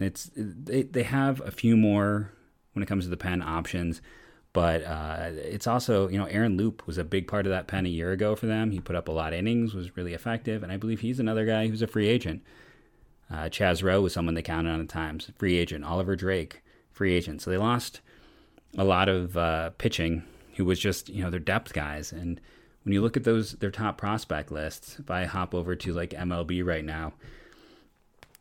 it's 0.00 0.32
they, 0.34 0.82
they 0.82 1.04
have 1.04 1.40
a 1.42 1.52
few 1.52 1.76
more 1.76 2.32
when 2.72 2.82
it 2.82 2.86
comes 2.86 3.04
to 3.04 3.10
the 3.10 3.16
pen 3.16 3.40
options, 3.40 4.02
but 4.52 4.82
uh, 4.82 5.30
it's 5.34 5.68
also 5.68 6.08
you 6.08 6.18
know 6.18 6.26
Aaron 6.26 6.56
Loup 6.56 6.84
was 6.88 6.98
a 6.98 7.04
big 7.04 7.28
part 7.28 7.46
of 7.46 7.50
that 7.50 7.68
pen 7.68 7.86
a 7.86 7.88
year 7.88 8.10
ago 8.10 8.34
for 8.34 8.46
them. 8.46 8.72
He 8.72 8.80
put 8.80 8.96
up 8.96 9.06
a 9.06 9.12
lot 9.12 9.32
of 9.32 9.38
innings, 9.38 9.74
was 9.74 9.96
really 9.96 10.12
effective, 10.12 10.64
and 10.64 10.72
I 10.72 10.76
believe 10.76 11.00
he's 11.02 11.20
another 11.20 11.46
guy 11.46 11.68
who's 11.68 11.82
a 11.82 11.86
free 11.86 12.08
agent. 12.08 12.42
Uh, 13.30 13.44
Chaz 13.44 13.84
Roe 13.84 14.00
was 14.00 14.12
someone 14.12 14.34
they 14.34 14.42
counted 14.42 14.70
on 14.70 14.80
at 14.80 14.88
times, 14.88 15.30
free 15.38 15.56
agent. 15.56 15.84
Oliver 15.84 16.16
Drake, 16.16 16.62
free 16.90 17.14
agent. 17.14 17.40
So 17.40 17.50
they 17.52 17.58
lost 17.58 18.00
a 18.76 18.84
lot 18.84 19.08
of 19.08 19.36
uh, 19.36 19.70
pitching 19.70 20.24
who 20.56 20.64
was 20.64 20.78
just 20.78 21.08
you 21.08 21.22
know 21.22 21.30
their 21.30 21.40
depth 21.40 21.72
guys. 21.72 22.12
And 22.12 22.40
when 22.82 22.92
you 22.92 23.02
look 23.02 23.16
at 23.16 23.24
those 23.24 23.52
their 23.52 23.70
top 23.70 23.98
prospect 23.98 24.50
lists, 24.50 24.98
if 24.98 25.10
I 25.10 25.24
hop 25.24 25.54
over 25.54 25.74
to 25.74 25.92
like 25.92 26.10
MLB 26.10 26.64
right 26.64 26.84
now, 26.84 27.12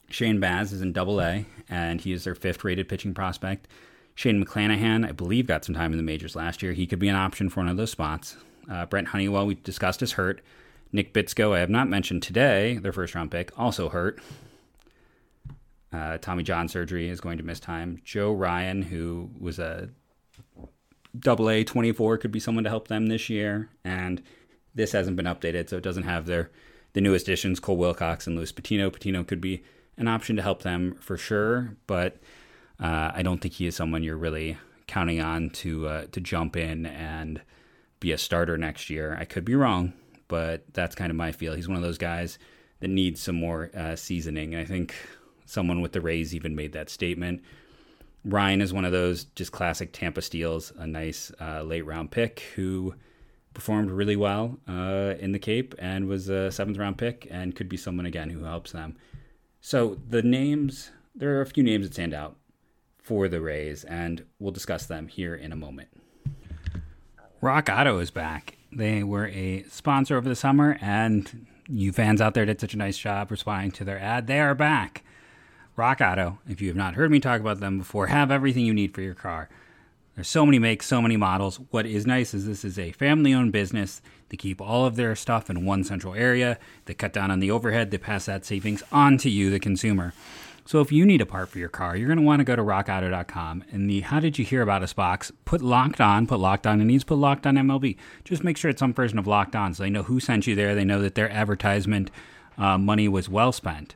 Shane 0.10 0.40
Baz 0.40 0.72
is 0.72 0.82
in 0.82 0.94
Double 0.94 1.22
A, 1.22 1.46
and 1.70 2.02
he 2.02 2.14
is 2.14 2.24
their 2.24 2.36
fifth 2.36 2.64
rated 2.64 2.88
pitching 2.88 3.14
prospect. 3.14 3.68
Shane 4.16 4.44
McClanahan, 4.44 5.08
I 5.08 5.12
believe, 5.12 5.48
got 5.48 5.66
some 5.66 5.74
time 5.74 5.92
in 5.92 5.98
the 5.98 6.04
majors 6.04 6.36
last 6.36 6.62
year. 6.62 6.74
He 6.74 6.86
could 6.86 7.00
be 7.00 7.08
an 7.08 7.16
option 7.16 7.50
for 7.50 7.62
one 7.62 7.70
of 7.70 7.78
those 7.78 7.90
spots. 7.90 8.38
Uh, 8.70 8.86
Brent 8.86 9.08
Honeywell, 9.08 9.48
we 9.48 9.56
discussed, 9.56 10.04
is 10.04 10.14
hurt. 10.14 10.42
Nick 10.92 11.14
Bitsko, 11.14 11.56
I 11.56 11.60
have 11.60 11.72
not 11.72 11.90
mentioned 11.90 12.22
today, 12.22 12.78
their 12.78 12.92
first 12.92 13.16
round 13.16 13.32
pick, 13.32 13.58
also 13.58 13.90
hurt. 13.90 14.20
Uh, 15.92 16.20
Tommy 16.20 16.44
John 16.44 16.68
surgery 16.68 17.10
is 17.10 17.20
going 17.20 17.40
to 17.40 17.44
miss 17.44 17.60
time. 17.60 18.00
Joe 18.04 18.32
Ryan, 18.32 18.84
who 18.84 19.32
was 19.40 19.58
a 19.58 19.90
double 21.24 21.50
A 21.50 21.64
24 21.64 22.18
could 22.18 22.32
be 22.32 22.40
someone 22.40 22.64
to 22.64 22.70
help 22.70 22.88
them 22.88 23.08
this 23.08 23.30
year. 23.30 23.70
And 23.84 24.22
this 24.76 24.92
hasn't 24.92 25.18
been 25.18 25.26
updated, 25.26 25.70
so 25.70 25.78
it 25.78 25.84
doesn't 25.84 26.04
have 26.04 26.26
their 26.26 26.52
the 26.94 27.02
newest 27.02 27.28
additions, 27.28 27.60
Cole 27.60 27.78
Wilcox 27.78 28.28
and 28.28 28.36
Luis 28.36 28.52
Patino. 28.52 28.90
Patino 28.90 29.24
could 29.24 29.42
be 29.42 29.64
an 29.98 30.08
option 30.08 30.36
to 30.36 30.42
help 30.42 30.62
them 30.62 30.96
for 31.00 31.18
sure, 31.18 31.76
but 31.88 32.18
uh, 32.80 33.12
I 33.14 33.24
don't 33.24 33.40
think 33.40 33.56
he 33.56 33.66
is 33.66 33.76
someone 33.76 34.04
you're 34.04 34.16
really 34.16 34.58
counting 34.88 35.22
on 35.22 35.50
to 35.50 35.88
uh, 35.88 36.06
to 36.12 36.22
jump 36.22 36.56
in 36.56 36.86
and 36.86 37.42
be 38.00 38.12
a 38.12 38.18
starter 38.18 38.58
next 38.58 38.90
year. 38.90 39.18
I 39.20 39.26
could 39.26 39.46
be 39.46 39.56
wrong, 39.56 39.94
but 40.28 40.66
that's 40.74 40.96
kind 40.96 41.10
of 41.10 41.16
my 41.16 41.32
feel. 41.32 41.54
He's 41.54 41.68
one 41.68 41.78
of 41.78 41.84
those 41.84 41.98
guys 41.98 42.38
that 42.80 42.90
needs 42.90 43.22
some 43.22 43.36
more 43.36 43.72
uh, 43.76 43.96
seasoning. 43.96 44.54
And 44.54 44.62
I 44.62 44.66
think 44.66 44.94
someone 45.46 45.82
with 45.82 45.94
the 45.94 46.02
Rays 46.02 46.36
even 46.36 46.56
made 46.56 46.74
that 46.74 46.90
statement 46.90 47.42
Ryan 48.26 48.62
is 48.62 48.74
one 48.74 48.86
of 48.86 48.92
those 48.92 49.26
just 49.26 49.52
classic 49.52 49.92
Tampa 49.92 50.22
steals, 50.22 50.72
a 50.78 50.88
nice 50.88 51.32
uh, 51.42 51.64
late 51.64 51.86
round 51.86 52.12
pick 52.12 52.42
who 52.56 52.96
performed 53.54 53.92
really 53.92 54.16
well 54.16 54.58
uh, 54.68 55.14
in 55.20 55.32
the 55.32 55.40
Cape 55.40 55.76
and 55.78 56.08
was 56.08 56.30
a 56.30 56.52
seventh 56.52 56.78
round 56.78 56.98
pick 56.98 57.28
and 57.30 57.56
could 57.56 57.70
be 57.70 57.78
someone 57.78 58.06
again 58.06 58.30
who 58.30 58.44
helps 58.44 58.72
them. 58.72 58.96
So 59.62 59.98
the 60.10 60.22
names, 60.22 60.92
there 61.16 61.38
are 61.38 61.42
a 61.42 61.46
few 61.46 61.64
names 61.64 61.86
that 61.86 61.94
stand 61.94 62.14
out 62.14 62.38
for 62.98 63.28
the 63.28 63.42
Rays, 63.42 63.84
and 63.84 64.26
we'll 64.40 64.52
discuss 64.52 64.86
them 64.86 65.08
here 65.08 65.36
in 65.36 65.52
a 65.52 65.58
moment. 65.58 65.90
Rock 67.42 67.70
Auto 67.70 68.00
is 68.00 68.12
back. 68.12 68.58
They 68.72 69.04
were 69.04 69.28
a 69.28 69.64
sponsor 69.64 70.16
over 70.16 70.30
the 70.30 70.36
summer, 70.36 70.78
and 70.82 71.46
you 71.68 71.92
fans 71.92 72.22
out 72.22 72.34
there 72.34 72.46
did 72.46 72.62
such 72.62 72.74
a 72.74 72.78
nice 72.78 72.98
job 72.98 73.30
responding 73.30 73.72
to 73.72 73.84
their 73.84 74.00
ad. 74.00 74.28
They 74.28 74.40
are 74.40 74.56
back. 74.56 75.04
Rock 75.76 76.02
Auto, 76.02 76.38
if 76.48 76.62
you 76.62 76.68
have 76.68 76.78
not 76.78 76.94
heard 76.94 77.10
me 77.10 77.20
talk 77.20 77.42
about 77.42 77.60
them 77.60 77.80
before, 77.80 78.08
have 78.08 78.30
everything 78.30 78.66
you 78.66 78.74
need 78.74 78.94
for 78.94 79.02
your 79.02 79.16
car. 79.16 79.50
There's 80.16 80.28
so 80.28 80.46
many 80.46 80.60
makes, 80.60 80.86
so 80.86 81.02
many 81.02 81.18
models. 81.18 81.60
What 81.72 81.88
is 81.88 82.06
nice 82.06 82.36
is 82.36 82.46
this 82.46 82.64
is 82.64 82.78
a 82.78 82.92
family 82.92 83.34
owned 83.34 83.52
business. 83.52 84.00
They 84.30 84.38
keep 84.38 84.62
all 84.62 84.86
of 84.86 84.96
their 84.96 85.16
stuff 85.16 85.50
in 85.50 85.66
one 85.66 85.84
central 85.84 86.14
area. 86.14 86.60
They 86.86 86.94
cut 86.94 87.14
down 87.14 87.32
on 87.32 87.40
the 87.40 87.50
overhead. 87.50 87.90
They 87.90 87.98
pass 87.98 88.26
that 88.26 88.46
savings 88.46 88.84
on 88.92 89.18
to 89.20 89.30
you, 89.32 89.50
the 89.50 89.60
consumer. 89.60 90.14
So 90.66 90.80
if 90.80 90.92
you 90.92 91.08
need 91.08 91.22
a 91.22 91.26
part 91.26 91.50
for 91.50 91.58
your 91.58 91.70
car, 91.70 91.98
you're 91.98 92.08
going 92.08 92.20
to 92.20 92.24
want 92.24 92.40
to 92.40 92.46
go 92.46 92.56
to 92.56 92.62
rockauto.com. 92.62 93.64
And 93.72 93.90
the 93.90 94.02
How 94.02 94.20
Did 94.20 94.38
You 94.38 94.46
Hear 94.46 94.62
About 94.62 94.84
Us 94.84 94.94
box, 94.94 95.32
put 95.44 95.64
Locked 95.64 96.00
On, 96.00 96.28
put 96.28 96.40
Locked 96.40 96.68
On, 96.68 96.80
and 96.80 96.88
needs 96.88 97.04
put 97.04 97.18
Locked 97.18 97.48
On 97.48 97.56
MLB. 97.56 97.98
Just 98.24 98.44
make 98.44 98.58
sure 98.58 98.70
it's 98.70 98.80
some 98.80 98.94
version 98.94 99.18
of 99.18 99.26
Locked 99.26 99.56
On 99.56 99.74
so 99.74 99.82
they 99.82 99.90
know 99.90 100.04
who 100.04 100.20
sent 100.20 100.46
you 100.46 100.54
there. 100.54 100.76
They 100.76 100.86
know 100.86 101.02
that 101.02 101.16
their 101.16 101.32
advertisement 101.32 102.12
uh, 102.60 102.78
money 102.78 103.08
was 103.08 103.28
well 103.28 103.52
spent. 103.52 103.96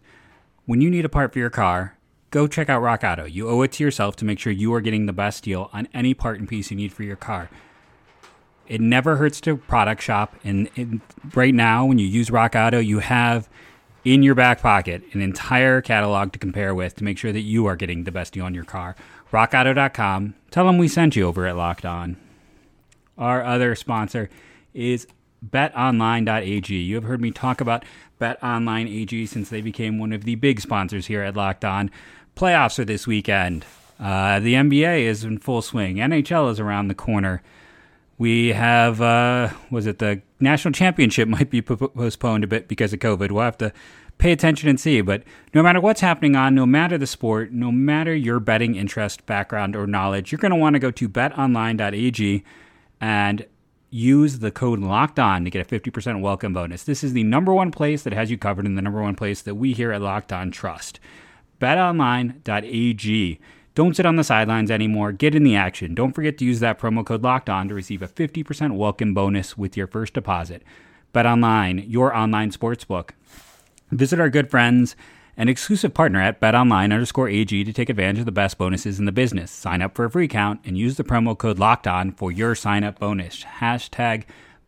When 0.67 0.81
you 0.81 0.89
need 0.89 1.05
a 1.05 1.09
part 1.09 1.31
for 1.31 1.39
your 1.39 1.49
car, 1.49 1.95
go 2.29 2.45
check 2.45 2.67
out 2.67 2.81
Rock 2.81 3.01
Auto. 3.01 3.23
You 3.23 3.47
owe 3.47 3.61
it 3.61 3.71
to 3.71 3.85
yourself 3.85 4.17
to 4.17 4.25
make 4.25 4.37
sure 4.37 4.51
you 4.51 4.73
are 4.73 4.81
getting 4.81 5.05
the 5.05 5.13
best 5.13 5.45
deal 5.45 5.69
on 5.71 5.87
any 5.93 6.13
part 6.13 6.39
and 6.39 6.49
piece 6.49 6.69
you 6.69 6.75
need 6.75 6.91
for 6.91 7.03
your 7.03 7.15
car. 7.15 7.49
It 8.67 8.81
never 8.81 9.15
hurts 9.15 9.39
to 9.41 9.55
product 9.55 10.01
shop. 10.01 10.35
And 10.43 10.99
right 11.33 11.53
now, 11.53 11.85
when 11.85 11.99
you 11.99 12.05
use 12.05 12.29
Rock 12.29 12.53
Auto, 12.53 12.79
you 12.79 12.99
have 12.99 13.47
in 14.03 14.23
your 14.23 14.35
back 14.35 14.61
pocket 14.61 15.03
an 15.13 15.21
entire 15.21 15.79
catalog 15.79 16.33
to 16.33 16.39
compare 16.39 16.75
with 16.75 16.95
to 16.95 17.03
make 17.05 17.17
sure 17.17 17.31
that 17.31 17.43
you 17.43 17.65
are 17.65 17.77
getting 17.77 18.03
the 18.03 18.11
best 18.11 18.33
deal 18.33 18.43
on 18.43 18.53
your 18.53 18.65
car. 18.65 18.97
RockAuto.com. 19.31 20.35
Tell 20.51 20.65
them 20.65 20.77
we 20.77 20.89
sent 20.89 21.15
you 21.15 21.27
over 21.27 21.47
at 21.47 21.55
Locked 21.55 21.85
On. 21.85 22.17
Our 23.17 23.41
other 23.41 23.73
sponsor 23.73 24.29
is 24.73 25.07
betonline.ag. 25.45 26.75
You 26.75 26.95
have 26.95 27.05
heard 27.05 27.21
me 27.21 27.31
talk 27.31 27.61
about 27.61 27.85
BetOnline 28.19 28.89
AG 28.89 29.25
since 29.27 29.49
they 29.49 29.61
became 29.61 29.99
one 29.99 30.13
of 30.13 30.23
the 30.23 30.35
big 30.35 30.59
sponsors 30.59 31.07
here 31.07 31.21
at 31.21 31.35
Locked 31.35 31.65
On. 31.65 31.91
Playoffs 32.35 32.79
are 32.79 32.85
this 32.85 33.07
weekend. 33.07 33.65
Uh, 33.99 34.39
the 34.39 34.53
NBA 34.53 35.01
is 35.01 35.23
in 35.23 35.39
full 35.39 35.61
swing. 35.61 35.97
NHL 35.97 36.51
is 36.51 36.59
around 36.59 36.87
the 36.87 36.95
corner. 36.95 37.41
We 38.17 38.49
have, 38.49 39.01
uh, 39.01 39.49
was 39.69 39.87
it 39.87 39.99
the 39.99 40.21
national 40.39 40.71
championship 40.71 41.27
might 41.27 41.49
be 41.49 41.61
postponed 41.61 42.43
a 42.43 42.47
bit 42.47 42.67
because 42.67 42.93
of 42.93 42.99
COVID. 42.99 43.31
We'll 43.31 43.43
have 43.43 43.57
to 43.59 43.71
pay 44.17 44.31
attention 44.31 44.69
and 44.69 44.79
see. 44.79 45.01
But 45.01 45.23
no 45.53 45.63
matter 45.63 45.79
what's 45.79 46.01
happening 46.01 46.35
on, 46.35 46.55
no 46.55 46.65
matter 46.65 46.97
the 46.97 47.07
sport, 47.07 47.51
no 47.51 47.71
matter 47.71 48.15
your 48.15 48.39
betting 48.39 48.75
interest, 48.75 49.25
background, 49.25 49.75
or 49.75 49.87
knowledge, 49.87 50.31
you're 50.31 50.39
going 50.39 50.51
to 50.51 50.55
want 50.55 50.73
to 50.75 50.79
go 50.79 50.91
to 50.91 51.09
betonline.ag 51.09 52.43
and 52.99 53.45
use 53.89 54.39
the 54.39 54.51
code 54.51 54.79
locked 54.79 55.19
on 55.19 55.43
to 55.43 55.49
get 55.49 55.71
a 55.71 55.79
50% 55.79 56.21
welcome 56.21 56.53
bonus. 56.53 56.83
This 56.83 57.03
is 57.03 57.13
the 57.13 57.23
number 57.23 57.53
one 57.53 57.71
place 57.71 58.03
that 58.03 58.13
has 58.13 58.29
you 58.29 58.37
covered 58.37 58.65
and 58.65 58.77
the 58.77 58.81
number 58.81 59.01
one 59.01 59.15
place 59.15 59.41
that 59.41 59.55
we 59.55 59.73
here 59.73 59.91
at 59.91 60.01
Locked 60.01 60.33
On 60.33 60.51
trust. 60.51 60.99
BetOnline.ag. 61.61 63.39
Don't 63.75 63.95
sit 63.95 64.05
on 64.05 64.15
the 64.15 64.23
sidelines 64.23 64.71
anymore. 64.71 65.11
Get 65.11 65.35
in 65.35 65.43
the 65.43 65.55
action. 65.55 65.93
Don't 65.95 66.13
forget 66.13 66.37
to 66.39 66.45
use 66.45 66.59
that 66.59 66.79
promo 66.79 67.05
code 67.05 67.23
locked 67.23 67.49
on 67.49 67.67
to 67.67 67.75
receive 67.75 68.01
a 68.01 68.07
50% 68.07 68.75
welcome 68.75 69.13
bonus 69.13 69.57
with 69.57 69.77
your 69.77 69.87
first 69.87 70.13
deposit. 70.13 70.63
BetOnline, 71.13 71.85
your 71.87 72.15
online 72.15 72.51
sportsbook. 72.51 73.11
Visit 73.91 74.19
our 74.19 74.29
good 74.29 74.49
friends 74.49 74.95
an 75.37 75.47
exclusive 75.47 75.93
partner 75.93 76.19
at 76.19 76.41
betonline 76.41 76.91
underscore 76.91 77.29
AG 77.29 77.63
to 77.63 77.71
take 77.71 77.89
advantage 77.89 78.19
of 78.19 78.25
the 78.25 78.31
best 78.31 78.57
bonuses 78.57 78.97
in 78.97 79.05
the 79.05 79.11
business. 79.11 79.51
Sign 79.51 79.83
up 79.83 79.95
for 79.95 80.05
a 80.05 80.09
free 80.09 80.25
account 80.25 80.61
and 80.65 80.77
use 80.77 80.97
the 80.97 81.03
promo 81.03 81.37
code 81.37 81.59
locked 81.59 81.85
on 81.87 82.11
for 82.11 82.31
your 82.31 82.55
sign 82.55 82.83
up 82.83 82.97
bonus. 82.97 83.43
Hashtag 83.59 84.23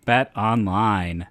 betonline. 0.05 1.25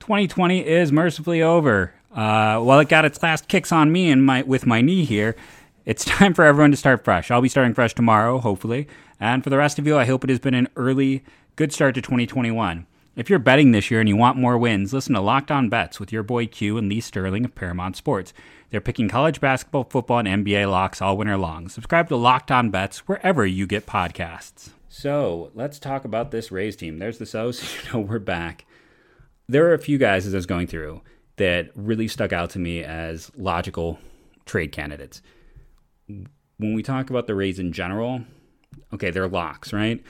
2020 0.00 0.66
is 0.66 0.90
mercifully 0.90 1.42
over. 1.42 1.92
Uh, 2.10 2.58
while 2.58 2.80
it 2.80 2.88
got 2.88 3.04
its 3.04 3.22
last 3.22 3.48
kicks 3.48 3.70
on 3.70 3.92
me 3.92 4.10
and 4.10 4.24
my 4.24 4.42
with 4.42 4.66
my 4.66 4.80
knee 4.80 5.04
here, 5.04 5.36
it's 5.84 6.04
time 6.06 6.32
for 6.32 6.44
everyone 6.44 6.70
to 6.70 6.76
start 6.78 7.04
fresh. 7.04 7.30
I'll 7.30 7.42
be 7.42 7.50
starting 7.50 7.74
fresh 7.74 7.94
tomorrow, 7.94 8.38
hopefully. 8.38 8.88
And 9.20 9.44
for 9.44 9.50
the 9.50 9.58
rest 9.58 9.78
of 9.78 9.86
you, 9.86 9.98
I 9.98 10.06
hope 10.06 10.24
it 10.24 10.30
has 10.30 10.38
been 10.38 10.54
an 10.54 10.68
early, 10.74 11.22
good 11.56 11.70
start 11.70 11.94
to 11.96 12.00
2021. 12.00 12.86
If 13.20 13.28
you're 13.28 13.38
betting 13.38 13.72
this 13.72 13.90
year 13.90 14.00
and 14.00 14.08
you 14.08 14.16
want 14.16 14.38
more 14.38 14.56
wins, 14.56 14.94
listen 14.94 15.12
to 15.12 15.20
Locked 15.20 15.50
On 15.50 15.68
Bets 15.68 16.00
with 16.00 16.10
your 16.10 16.22
boy 16.22 16.46
Q 16.46 16.78
and 16.78 16.88
Lee 16.88 17.02
Sterling 17.02 17.44
of 17.44 17.54
Paramount 17.54 17.94
Sports. 17.94 18.32
They're 18.70 18.80
picking 18.80 19.10
college 19.10 19.42
basketball, 19.42 19.84
football, 19.84 20.20
and 20.20 20.26
NBA 20.42 20.70
locks 20.70 21.02
all 21.02 21.18
winter 21.18 21.36
long. 21.36 21.68
Subscribe 21.68 22.08
to 22.08 22.16
Locked 22.16 22.50
On 22.50 22.70
Bets 22.70 23.00
wherever 23.00 23.44
you 23.44 23.66
get 23.66 23.84
podcasts. 23.84 24.70
So 24.88 25.50
let's 25.54 25.78
talk 25.78 26.06
about 26.06 26.30
this 26.30 26.50
Rays 26.50 26.76
team. 26.76 26.98
There's 26.98 27.18
the 27.18 27.26
so, 27.26 27.48
you 27.50 27.92
know 27.92 28.00
we're 28.00 28.20
back. 28.20 28.64
There 29.46 29.66
are 29.66 29.74
a 29.74 29.78
few 29.78 29.98
guys 29.98 30.26
as 30.26 30.32
I 30.32 30.38
was 30.38 30.46
going 30.46 30.66
through 30.66 31.02
that 31.36 31.72
really 31.74 32.08
stuck 32.08 32.32
out 32.32 32.48
to 32.50 32.58
me 32.58 32.82
as 32.82 33.30
logical 33.36 33.98
trade 34.46 34.72
candidates. 34.72 35.20
When 36.06 36.72
we 36.72 36.82
talk 36.82 37.10
about 37.10 37.26
the 37.26 37.34
Rays 37.34 37.58
in 37.58 37.72
general, 37.72 38.22
okay, 38.94 39.10
they're 39.10 39.28
locks, 39.28 39.74
right? 39.74 40.02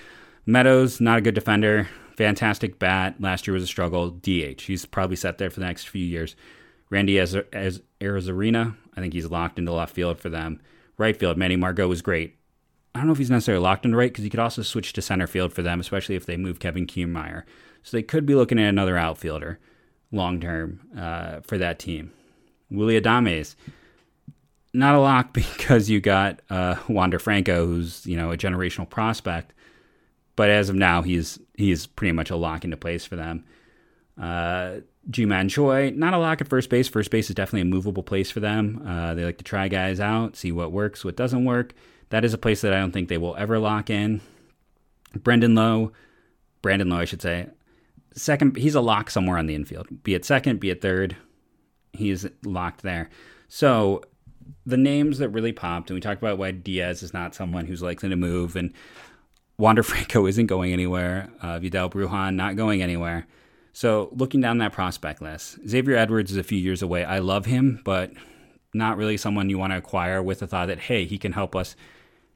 Meadows, 0.46 1.00
not 1.00 1.18
a 1.18 1.22
good 1.22 1.34
defender 1.34 1.88
fantastic 2.20 2.78
bat. 2.78 3.14
Last 3.18 3.46
year 3.46 3.54
was 3.54 3.62
a 3.62 3.66
struggle. 3.66 4.10
DH. 4.10 4.60
He's 4.60 4.84
probably 4.84 5.16
set 5.16 5.38
there 5.38 5.48
for 5.48 5.58
the 5.58 5.64
next 5.64 5.88
few 5.88 6.04
years. 6.04 6.36
Randy 6.90 7.18
as 7.18 7.34
as 7.54 7.80
Arozarena, 7.98 8.76
I 8.94 9.00
think 9.00 9.14
he's 9.14 9.30
locked 9.30 9.58
into 9.58 9.72
left 9.72 9.94
field 9.94 10.18
for 10.18 10.28
them. 10.28 10.60
Right 10.98 11.16
field, 11.16 11.38
Manny 11.38 11.56
Margot 11.56 11.88
was 11.88 12.02
great. 12.02 12.36
I 12.94 12.98
don't 12.98 13.06
know 13.06 13.12
if 13.12 13.18
he's 13.18 13.30
necessarily 13.30 13.62
locked 13.62 13.86
into 13.86 13.96
right 13.96 14.10
because 14.10 14.24
he 14.24 14.28
could 14.28 14.38
also 14.38 14.60
switch 14.60 14.92
to 14.92 15.00
center 15.00 15.26
field 15.26 15.54
for 15.54 15.62
them, 15.62 15.80
especially 15.80 16.14
if 16.14 16.26
they 16.26 16.36
move 16.36 16.58
Kevin 16.58 16.86
Kiermaier. 16.86 17.44
So 17.82 17.96
they 17.96 18.02
could 18.02 18.26
be 18.26 18.34
looking 18.34 18.58
at 18.58 18.68
another 18.68 18.98
outfielder 18.98 19.58
long 20.12 20.40
term 20.40 20.80
uh, 20.98 21.40
for 21.40 21.56
that 21.56 21.78
team. 21.78 22.12
Willy 22.70 23.00
Adames, 23.00 23.54
not 24.74 24.94
a 24.94 25.00
lock 25.00 25.32
because 25.32 25.88
you 25.88 26.00
got 26.00 26.40
uh, 26.50 26.76
Wander 26.86 27.18
Franco, 27.18 27.64
who's 27.64 28.04
you 28.04 28.18
know 28.18 28.30
a 28.30 28.36
generational 28.36 28.90
prospect, 28.90 29.54
but 30.36 30.50
as 30.50 30.68
of 30.68 30.76
now, 30.76 31.00
he's 31.00 31.38
he's 31.60 31.86
pretty 31.86 32.12
much 32.12 32.30
a 32.30 32.36
lock 32.36 32.64
into 32.64 32.76
place 32.76 33.04
for 33.04 33.16
them. 33.16 33.44
Uh, 34.20 34.80
Ji-Man 35.08 35.48
Choi, 35.48 35.90
not 35.90 36.14
a 36.14 36.18
lock 36.18 36.40
at 36.40 36.48
first 36.48 36.68
base. 36.68 36.88
First 36.88 37.10
base 37.10 37.30
is 37.30 37.34
definitely 37.34 37.62
a 37.62 37.72
movable 37.72 38.02
place 38.02 38.30
for 38.30 38.40
them. 38.40 38.82
Uh, 38.86 39.14
they 39.14 39.24
like 39.24 39.38
to 39.38 39.44
try 39.44 39.68
guys 39.68 39.98
out, 39.98 40.36
see 40.36 40.52
what 40.52 40.72
works, 40.72 41.04
what 41.04 41.16
doesn't 41.16 41.44
work. 41.44 41.72
That 42.10 42.24
is 42.24 42.34
a 42.34 42.38
place 42.38 42.60
that 42.60 42.74
I 42.74 42.80
don't 42.80 42.92
think 42.92 43.08
they 43.08 43.18
will 43.18 43.36
ever 43.36 43.58
lock 43.58 43.88
in. 43.88 44.20
Brendan 45.14 45.54
Lowe, 45.54 45.92
Brandon 46.62 46.88
Lowe, 46.88 46.98
I 46.98 47.04
should 47.04 47.22
say, 47.22 47.48
second. 48.14 48.56
He's 48.56 48.74
a 48.74 48.80
lock 48.80 49.10
somewhere 49.10 49.38
on 49.38 49.46
the 49.46 49.54
infield, 49.54 50.02
be 50.02 50.14
it 50.14 50.24
second, 50.24 50.60
be 50.60 50.70
it 50.70 50.82
third. 50.82 51.16
He's 51.92 52.26
locked 52.44 52.82
there. 52.82 53.10
So 53.48 54.02
the 54.66 54.76
names 54.76 55.18
that 55.18 55.30
really 55.30 55.52
popped, 55.52 55.90
and 55.90 55.96
we 55.96 56.00
talked 56.00 56.22
about 56.22 56.38
why 56.38 56.50
Diaz 56.50 57.02
is 57.02 57.14
not 57.14 57.34
someone 57.34 57.66
who's 57.66 57.82
likely 57.82 58.08
to 58.08 58.16
move, 58.16 58.54
and 58.54 58.72
Wander 59.60 59.82
Franco 59.84 60.26
isn't 60.26 60.46
going 60.46 60.72
anywhere. 60.72 61.30
Uh, 61.40 61.58
Vidal 61.58 61.90
Brujan 61.90 62.34
not 62.34 62.56
going 62.56 62.82
anywhere. 62.82 63.26
So 63.72 64.08
looking 64.12 64.40
down 64.40 64.58
that 64.58 64.72
prospect 64.72 65.22
list, 65.22 65.58
Xavier 65.68 65.96
Edwards 65.96 66.32
is 66.32 66.36
a 66.36 66.42
few 66.42 66.58
years 66.58 66.82
away. 66.82 67.04
I 67.04 67.20
love 67.20 67.46
him, 67.46 67.80
but 67.84 68.12
not 68.74 68.96
really 68.96 69.16
someone 69.16 69.50
you 69.50 69.58
want 69.58 69.72
to 69.72 69.76
acquire 69.76 70.22
with 70.22 70.40
the 70.40 70.46
thought 70.46 70.68
that 70.68 70.80
hey, 70.80 71.04
he 71.04 71.18
can 71.18 71.32
help 71.32 71.54
us 71.54 71.76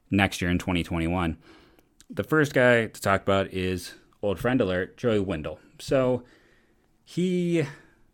next 0.09 0.41
year 0.41 0.51
in 0.51 0.59
2021. 0.59 1.37
The 2.09 2.23
first 2.23 2.53
guy 2.53 2.87
to 2.87 3.01
talk 3.01 3.23
about 3.23 3.51
is 3.51 3.95
old 4.21 4.39
friend 4.39 4.61
alert, 4.61 4.95
Joey 4.95 5.19
Wendle. 5.19 5.59
So 5.79 6.23
he 7.03 7.65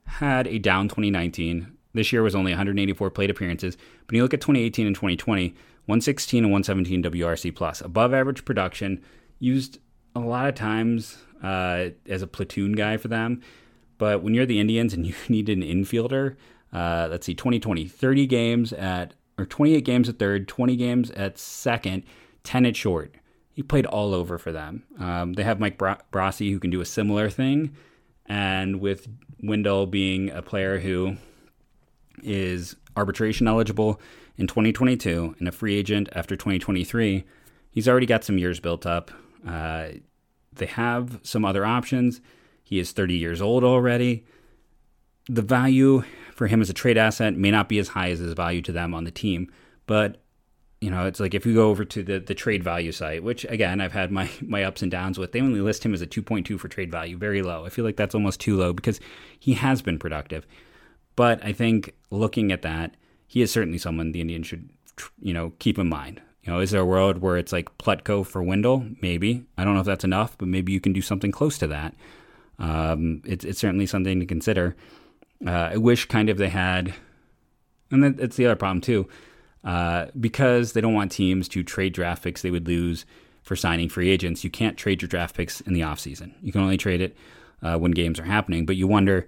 had 0.06 0.48
a 0.48 0.58
down 0.58 0.88
2019. 0.88 1.78
This 1.94 2.14
year 2.14 2.24
was 2.24 2.36
only 2.36 2.52
184 2.52 3.10
plate 3.12 3.30
appearances, 3.30 3.78
but 4.08 4.16
you 4.16 4.24
look 4.24 4.34
at 4.34 4.42
2018 4.42 4.88
and 4.88 4.96
2020, 4.96 5.54
116 5.86 6.44
and 6.44 6.52
117 6.52 7.04
WRC 7.04 7.56
plus, 7.56 7.82
above 7.82 8.14
average 8.14 8.46
production, 8.46 9.02
used 9.40 9.80
a 10.16 10.20
lot 10.20 10.48
of 10.48 10.56
times 10.56 11.18
uh, 11.44 11.90
as 12.08 12.22
a 12.22 12.28
platoon 12.28 12.74
guy 12.74 12.98
for 12.98 13.08
them. 13.08 13.42
But 13.98 14.24
when 14.24 14.34
you're 14.34 14.46
the 14.46 14.60
Indians 14.60 14.94
and 14.94 15.06
you 15.08 15.14
need 15.30 15.50
an 15.50 15.62
infielder, 15.62 16.36
uh, 16.74 17.08
let's 17.10 17.26
see, 17.26 17.34
2020, 17.34 17.88
30 17.88 18.28
games 18.28 18.74
at, 18.74 19.14
or 19.38 19.46
28 19.46 19.84
games 19.84 20.10
at 20.10 20.20
third, 20.20 20.48
20 20.48 20.76
games 20.76 21.12
at 21.12 21.38
second, 21.38 22.04
10 22.44 22.66
at 22.66 22.76
short. 22.76 23.16
He 23.54 23.62
played 23.62 23.86
all 23.86 24.14
over 24.14 24.38
for 24.38 24.52
them. 24.52 24.84
Um, 24.98 25.34
they 25.34 25.44
have 25.44 25.60
Mike 25.60 25.78
Bra- 25.78 25.98
who 26.12 26.60
can 26.60 26.70
do 26.70 26.82
a 26.82 26.86
similar 26.86 27.30
thing. 27.30 27.76
And 28.26 28.80
with 28.80 29.08
Wendle 29.44 29.88
being 29.88 30.30
a 30.30 30.42
player 30.42 30.80
who 30.80 31.18
is 32.24 32.76
arbitration 32.96 33.48
eligible 33.48 34.00
in 34.42 34.48
2022 34.48 35.36
and 35.38 35.48
a 35.48 35.52
free 35.52 35.78
agent 35.78 36.10
after 36.14 36.36
2023, 36.36 37.24
he's 37.70 37.88
already 37.88 38.08
got 38.08 38.24
some 38.24 38.40
years 38.40 38.60
built 38.60 38.88
up. 38.88 39.12
Uh, 39.48 39.90
they 40.52 40.66
have 40.66 41.20
some 41.22 41.46
other 41.46 41.64
options. 41.64 42.20
He 42.64 42.80
is 42.80 42.92
30 42.92 43.14
years 43.14 43.40
old 43.40 43.64
already. 43.64 44.26
The 45.30 45.44
value 45.44 46.04
for 46.34 46.48
him 46.48 46.60
as 46.60 46.72
a 46.72 46.74
trade 46.74 46.98
asset 46.98 47.36
may 47.38 47.52
not 47.52 47.70
be 47.70 47.78
as 47.78 47.90
high 47.90 48.10
as 48.10 48.18
his 48.18 48.34
value 48.34 48.64
to 48.64 48.72
them 48.72 48.96
on 48.96 49.04
the 49.04 49.12
team, 49.12 49.50
but 49.86 50.18
you 50.82 50.90
know, 50.90 51.06
it's 51.06 51.20
like 51.20 51.36
if 51.36 51.46
you 51.46 51.54
go 51.54 51.70
over 51.70 51.86
to 51.86 52.02
the, 52.02 52.20
the 52.20 52.34
trade 52.34 52.64
value 52.64 52.92
site, 52.92 53.24
which 53.24 53.46
again 53.46 53.80
I've 53.80 53.94
had 53.94 54.12
my 54.12 54.28
my 54.42 54.64
ups 54.64 54.82
and 54.82 54.90
downs 54.90 55.20
with, 55.20 55.32
they 55.32 55.42
only 55.42 55.62
list 55.62 55.86
him 55.86 55.94
as 55.94 56.02
a 56.02 56.08
2.2 56.08 56.60
for 56.60 56.68
trade 56.68 56.90
value, 56.90 57.16
very 57.16 57.44
low. 57.44 57.64
I 57.64 57.70
feel 57.70 57.86
like 57.86 57.98
that's 57.98 58.16
almost 58.16 58.40
too 58.40 58.58
low 58.58 58.74
because 58.74 59.00
he 59.40 59.54
has 59.54 59.84
been 59.84 60.00
productive. 60.00 60.48
But 61.16 61.46
I 61.46 61.54
think 61.54 61.94
looking 62.10 62.52
at 62.52 62.64
that, 62.64 62.96
he 63.32 63.42
is 63.42 63.50
certainly 63.50 63.78
someone 63.78 64.12
the 64.12 64.20
Indians 64.20 64.46
should 64.46 64.68
you 65.22 65.34
know 65.34 65.54
keep 65.60 65.80
in 65.80 65.88
mind. 65.88 66.22
You 66.44 66.52
know, 66.52 66.60
is 66.60 66.72
there 66.72 66.82
a 66.82 66.86
world 66.86 67.20
where 67.20 67.38
it's 67.38 67.54
like 67.54 67.78
Plutko 67.78 68.26
for 68.26 68.44
Wendle? 68.44 68.86
Maybe. 69.02 69.46
I 69.58 69.64
don't 69.64 69.74
know 69.74 69.80
if 69.80 69.86
that's 69.86 70.04
enough, 70.04 70.38
but 70.38 70.50
maybe 70.50 70.74
you 70.74 70.82
can 70.82 70.92
do 70.92 71.02
something 71.02 71.32
close 71.32 71.58
to 71.60 71.68
that. 71.68 71.94
Um, 72.60 73.22
it's, 73.24 73.46
it's 73.46 73.60
certainly 73.60 73.86
something 73.86 74.20
to 74.20 74.26
consider. 74.26 74.76
Uh, 75.48 75.70
I 75.72 75.78
wish 75.78 76.08
kind 76.08 76.30
of 76.30 76.38
they 76.38 76.50
had, 76.50 76.94
and 77.90 78.20
that's 78.20 78.36
the 78.36 78.48
other 78.48 78.58
problem 78.58 78.82
too, 78.82 79.08
uh, 79.64 80.08
because 80.20 80.74
they 80.74 80.82
don't 80.82 80.94
want 80.94 81.14
teams 81.14 81.48
to 81.50 81.64
trade 81.64 81.94
draft 81.94 82.24
picks 82.24 82.42
they 82.42 82.52
would 82.52 82.68
lose 82.68 83.06
for 83.44 83.56
signing 83.56 83.88
free 83.88 84.10
agents. 84.10 84.44
You 84.44 84.50
can't 84.50 84.76
trade 84.76 85.02
your 85.02 85.10
draft 85.10 85.38
picks 85.38 85.62
in 85.62 85.72
the 85.72 85.82
offseason. 85.82 86.34
You 86.42 86.52
can 86.52 86.62
only 86.62 86.78
trade 86.78 87.00
it 87.00 87.16
uh, 87.62 87.78
when 87.78 87.92
games 87.92 88.20
are 88.20 88.26
happening. 88.26 88.66
But 88.66 88.76
you 88.76 88.88
wonder, 88.88 89.26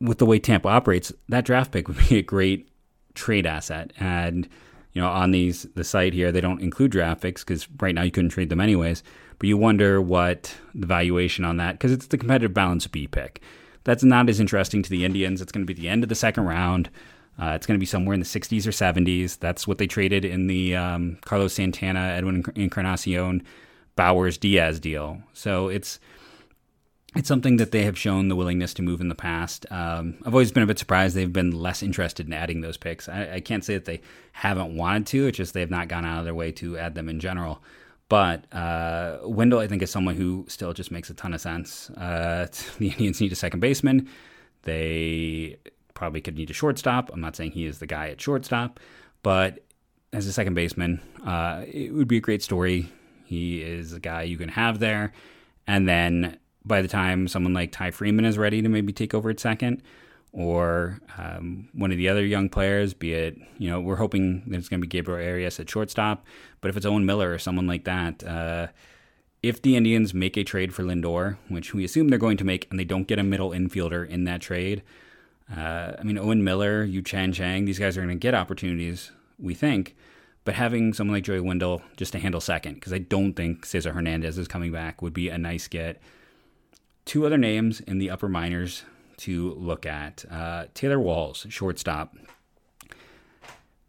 with 0.00 0.18
the 0.18 0.26
way 0.26 0.40
Tampa 0.40 0.68
operates, 0.68 1.12
that 1.28 1.44
draft 1.44 1.70
pick 1.70 1.86
would 1.86 2.08
be 2.08 2.18
a 2.18 2.22
great 2.22 2.70
trade 3.14 3.46
asset. 3.46 3.92
And 3.98 4.48
you 4.92 5.02
know, 5.02 5.08
on 5.08 5.32
these 5.32 5.64
the 5.74 5.84
site 5.84 6.12
here, 6.12 6.30
they 6.32 6.40
don't 6.40 6.60
include 6.60 6.92
graphics 6.92 7.40
because 7.40 7.68
right 7.80 7.94
now 7.94 8.02
you 8.02 8.10
couldn't 8.10 8.30
trade 8.30 8.48
them 8.48 8.60
anyways. 8.60 9.02
But 9.38 9.48
you 9.48 9.56
wonder 9.56 10.00
what 10.00 10.54
the 10.74 10.86
valuation 10.86 11.44
on 11.44 11.56
that 11.56 11.72
because 11.72 11.92
it's 11.92 12.06
the 12.06 12.18
competitive 12.18 12.54
balance 12.54 12.86
B 12.86 13.06
pick. 13.06 13.42
That's 13.82 14.04
not 14.04 14.28
as 14.28 14.40
interesting 14.40 14.82
to 14.82 14.90
the 14.90 15.04
Indians. 15.04 15.42
It's 15.42 15.52
going 15.52 15.66
to 15.66 15.72
be 15.72 15.78
the 15.78 15.88
end 15.88 16.02
of 16.02 16.08
the 16.08 16.14
second 16.14 16.44
round. 16.44 16.88
Uh, 17.38 17.52
it's 17.56 17.66
going 17.66 17.76
to 17.76 17.82
be 17.82 17.86
somewhere 17.86 18.14
in 18.14 18.20
the 18.20 18.26
60s 18.26 18.66
or 18.66 18.70
70s. 18.70 19.38
That's 19.38 19.66
what 19.66 19.78
they 19.78 19.86
traded 19.86 20.24
in 20.24 20.46
the 20.46 20.76
um, 20.76 21.18
Carlos 21.24 21.52
Santana, 21.52 22.14
Edwin 22.16 22.44
Encarnacion, 22.54 23.42
Bauers 23.96 24.38
Diaz 24.38 24.78
deal. 24.78 25.20
So 25.32 25.68
it's 25.68 25.98
it's 27.14 27.28
something 27.28 27.58
that 27.58 27.70
they 27.70 27.84
have 27.84 27.96
shown 27.96 28.28
the 28.28 28.36
willingness 28.36 28.74
to 28.74 28.82
move 28.82 29.00
in 29.00 29.08
the 29.08 29.14
past. 29.14 29.66
Um, 29.70 30.16
I've 30.24 30.34
always 30.34 30.50
been 30.50 30.62
a 30.62 30.66
bit 30.66 30.78
surprised 30.78 31.14
they've 31.14 31.32
been 31.32 31.52
less 31.52 31.82
interested 31.82 32.26
in 32.26 32.32
adding 32.32 32.60
those 32.60 32.76
picks. 32.76 33.08
I, 33.08 33.34
I, 33.34 33.40
can't 33.40 33.64
say 33.64 33.74
that 33.74 33.84
they 33.84 34.00
haven't 34.32 34.76
wanted 34.76 35.06
to; 35.08 35.26
it's 35.28 35.36
just 35.36 35.54
they've 35.54 35.70
not 35.70 35.88
gone 35.88 36.04
out 36.04 36.18
of 36.18 36.24
their 36.24 36.34
way 36.34 36.50
to 36.52 36.76
add 36.76 36.94
them 36.94 37.08
in 37.08 37.20
general. 37.20 37.62
But 38.08 38.52
uh, 38.52 39.18
Wendle, 39.22 39.60
I 39.60 39.66
think, 39.66 39.82
is 39.82 39.90
someone 39.90 40.16
who 40.16 40.44
still 40.48 40.72
just 40.72 40.90
makes 40.90 41.08
a 41.08 41.14
ton 41.14 41.34
of 41.34 41.40
sense. 41.40 41.88
Uh, 41.90 42.48
the 42.78 42.88
Indians 42.88 43.20
need 43.20 43.32
a 43.32 43.36
second 43.36 43.60
baseman. 43.60 44.08
They 44.62 45.56
probably 45.94 46.20
could 46.20 46.36
need 46.36 46.50
a 46.50 46.54
shortstop. 46.54 47.10
I'm 47.12 47.20
not 47.20 47.36
saying 47.36 47.52
he 47.52 47.66
is 47.66 47.78
the 47.78 47.86
guy 47.86 48.08
at 48.08 48.20
shortstop, 48.20 48.80
but 49.22 49.60
as 50.12 50.26
a 50.26 50.32
second 50.32 50.54
baseman, 50.54 51.00
uh, 51.24 51.64
it 51.66 51.94
would 51.94 52.08
be 52.08 52.16
a 52.16 52.20
great 52.20 52.42
story. 52.42 52.90
He 53.24 53.62
is 53.62 53.92
a 53.92 54.00
guy 54.00 54.22
you 54.22 54.36
can 54.36 54.48
have 54.48 54.80
there, 54.80 55.12
and 55.66 55.88
then 55.88 56.38
by 56.64 56.82
the 56.82 56.88
time 56.88 57.28
someone 57.28 57.52
like 57.52 57.72
Ty 57.72 57.90
Freeman 57.90 58.24
is 58.24 58.38
ready 58.38 58.62
to 58.62 58.68
maybe 58.68 58.92
take 58.92 59.14
over 59.14 59.30
at 59.30 59.40
second, 59.40 59.82
or 60.32 60.98
um, 61.16 61.68
one 61.74 61.92
of 61.92 61.96
the 61.96 62.08
other 62.08 62.24
young 62.24 62.48
players, 62.48 62.92
be 62.92 63.12
it, 63.12 63.36
you 63.58 63.70
know, 63.70 63.80
we're 63.80 63.96
hoping 63.96 64.42
that 64.48 64.58
it's 64.58 64.68
going 64.68 64.80
to 64.80 64.86
be 64.86 64.88
Gabriel 64.88 65.24
Arias 65.24 65.60
at 65.60 65.70
shortstop, 65.70 66.26
but 66.60 66.68
if 66.68 66.76
it's 66.76 66.86
Owen 66.86 67.06
Miller 67.06 67.32
or 67.32 67.38
someone 67.38 67.66
like 67.66 67.84
that, 67.84 68.24
uh, 68.24 68.66
if 69.42 69.60
the 69.62 69.76
Indians 69.76 70.14
make 70.14 70.36
a 70.36 70.42
trade 70.42 70.74
for 70.74 70.82
Lindor, 70.82 71.36
which 71.48 71.74
we 71.74 71.84
assume 71.84 72.08
they're 72.08 72.18
going 72.18 72.38
to 72.38 72.44
make, 72.44 72.66
and 72.70 72.80
they 72.80 72.84
don't 72.84 73.06
get 73.06 73.18
a 73.18 73.22
middle 73.22 73.50
infielder 73.50 74.08
in 74.08 74.24
that 74.24 74.40
trade, 74.40 74.82
uh, 75.54 75.92
I 75.98 76.02
mean, 76.02 76.18
Owen 76.18 76.42
Miller, 76.42 76.82
Yu 76.82 77.02
Chang 77.02 77.32
Chang, 77.32 77.66
these 77.66 77.78
guys 77.78 77.96
are 77.96 78.00
going 78.00 78.16
to 78.16 78.20
get 78.20 78.34
opportunities, 78.34 79.12
we 79.38 79.54
think. 79.54 79.94
But 80.44 80.54
having 80.54 80.94
someone 80.94 81.16
like 81.16 81.24
Joey 81.24 81.40
Wendle 81.40 81.82
just 81.96 82.12
to 82.12 82.18
handle 82.18 82.40
second, 82.40 82.74
because 82.74 82.92
I 82.92 82.98
don't 82.98 83.34
think 83.34 83.64
Cesar 83.66 83.92
Hernandez 83.92 84.38
is 84.38 84.48
coming 84.48 84.72
back, 84.72 85.02
would 85.02 85.14
be 85.14 85.28
a 85.28 85.38
nice 85.38 85.68
get 85.68 86.00
two 87.04 87.26
other 87.26 87.38
names 87.38 87.80
in 87.80 87.98
the 87.98 88.10
upper 88.10 88.28
minors 88.28 88.84
to 89.18 89.54
look 89.54 89.86
at 89.86 90.24
uh, 90.30 90.66
Taylor 90.74 90.98
Walls, 90.98 91.46
shortstop. 91.48 92.16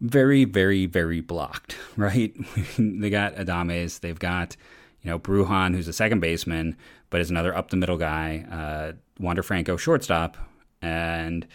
Very, 0.01 0.45
very, 0.45 0.85
very 0.85 1.21
blocked, 1.21 1.77
right? 1.97 2.33
they 2.77 3.09
got 3.09 3.35
Adames. 3.35 3.99
They've 3.99 4.19
got, 4.19 4.55
you 5.01 5.09
know, 5.09 5.19
Brujan, 5.19 5.73
who's 5.73 5.87
a 5.87 5.93
second 5.93 6.19
baseman, 6.19 6.77
but 7.09 7.21
is 7.21 7.29
another 7.29 7.55
up 7.55 7.69
the 7.69 7.77
middle 7.77 7.97
guy. 7.97 8.45
Uh, 8.51 8.93
Wander 9.19 9.43
Franco, 9.43 9.77
shortstop. 9.77 10.37
And 10.81 11.47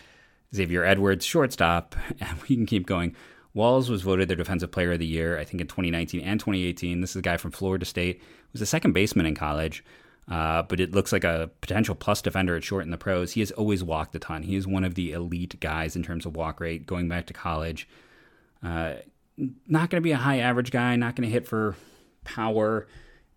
Xavier 0.54 0.84
Edwards, 0.84 1.24
shortstop. 1.24 1.94
And 2.20 2.42
we 2.48 2.56
can 2.56 2.66
keep 2.66 2.86
going. 2.86 3.14
Walls 3.52 3.90
was 3.90 4.02
voted 4.02 4.28
their 4.28 4.36
defensive 4.36 4.70
player 4.70 4.92
of 4.92 5.00
the 5.00 5.06
year, 5.06 5.38
I 5.38 5.44
think 5.44 5.60
in 5.60 5.66
2019 5.66 6.20
and 6.20 6.38
2018. 6.38 7.00
This 7.00 7.10
is 7.10 7.16
a 7.16 7.22
guy 7.22 7.36
from 7.36 7.50
Florida 7.50 7.84
State. 7.84 8.22
Was 8.52 8.62
a 8.62 8.66
second 8.66 8.92
baseman 8.92 9.26
in 9.26 9.34
college. 9.34 9.84
Uh, 10.28 10.62
but 10.62 10.78
it 10.78 10.92
looks 10.92 11.12
like 11.12 11.24
a 11.24 11.50
potential 11.60 11.94
plus 11.94 12.22
defender 12.22 12.56
at 12.56 12.62
short 12.62 12.84
in 12.84 12.90
the 12.90 12.96
pros. 12.96 13.32
He 13.32 13.40
has 13.40 13.50
always 13.52 13.82
walked 13.82 14.14
a 14.14 14.18
ton. 14.18 14.44
He 14.44 14.54
is 14.54 14.66
one 14.66 14.84
of 14.84 14.94
the 14.94 15.12
elite 15.12 15.58
guys 15.60 15.96
in 15.96 16.02
terms 16.02 16.24
of 16.24 16.36
walk 16.36 16.60
rate 16.60 16.86
going 16.86 17.08
back 17.08 17.26
to 17.26 17.32
college. 17.32 17.88
Uh, 18.62 18.94
not 19.66 19.90
going 19.90 20.00
to 20.00 20.04
be 20.04 20.12
a 20.12 20.16
high 20.16 20.38
average 20.38 20.70
guy, 20.70 20.94
not 20.96 21.16
going 21.16 21.28
to 21.28 21.32
hit 21.32 21.48
for 21.48 21.74
power 22.22 22.86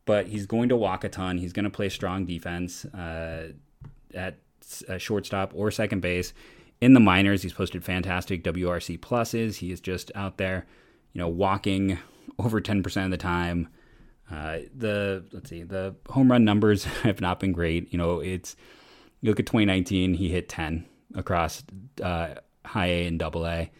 but 0.06 0.28
he's 0.28 0.46
going 0.46 0.70
to 0.70 0.76
walk 0.76 1.04
a 1.04 1.10
ton. 1.10 1.38
He's 1.38 1.54
going 1.54 1.64
to 1.64 1.70
play 1.70 1.90
strong 1.90 2.26
defense 2.26 2.86
uh, 2.86 3.50
at 4.14 4.38
uh, 4.90 4.98
shortstop 4.98 5.54
or 5.56 5.72
second 5.72 6.02
base. 6.02 6.34
In 6.82 6.94
the 6.94 7.00
minors, 7.00 7.44
he's 7.44 7.54
posted 7.54 7.84
fantastic 7.84 8.44
WRC 8.44 9.00
pluses. 9.00 9.56
He 9.56 9.72
is 9.72 9.80
just 9.80 10.12
out 10.16 10.38
there, 10.38 10.66
you 11.14 11.20
know, 11.20 11.30
walking 11.30 11.98
over 12.40 12.60
10% 12.60 13.06
of 13.06 13.12
the 13.12 13.18
time. 13.18 13.70
Uh, 14.32 14.60
the 14.76 15.26
let's 15.32 15.50
see, 15.50 15.64
the 15.64 15.96
home 16.10 16.32
run 16.32 16.44
numbers 16.44 16.84
have 17.04 17.22
not 17.22 17.40
been 17.40 17.52
great. 17.52 17.92
You 17.92 17.98
know, 17.98 18.20
it's 18.20 18.56
you 19.22 19.30
look 19.30 19.40
at 19.40 19.46
2019, 19.46 20.16
he 20.16 20.30
hit 20.30 20.50
10 20.50 20.86
across 21.16 21.64
uh, 22.02 22.36
high 22.66 22.88
A 22.88 23.08
and 23.08 23.20
double 23.20 23.46
A, 23.46 23.72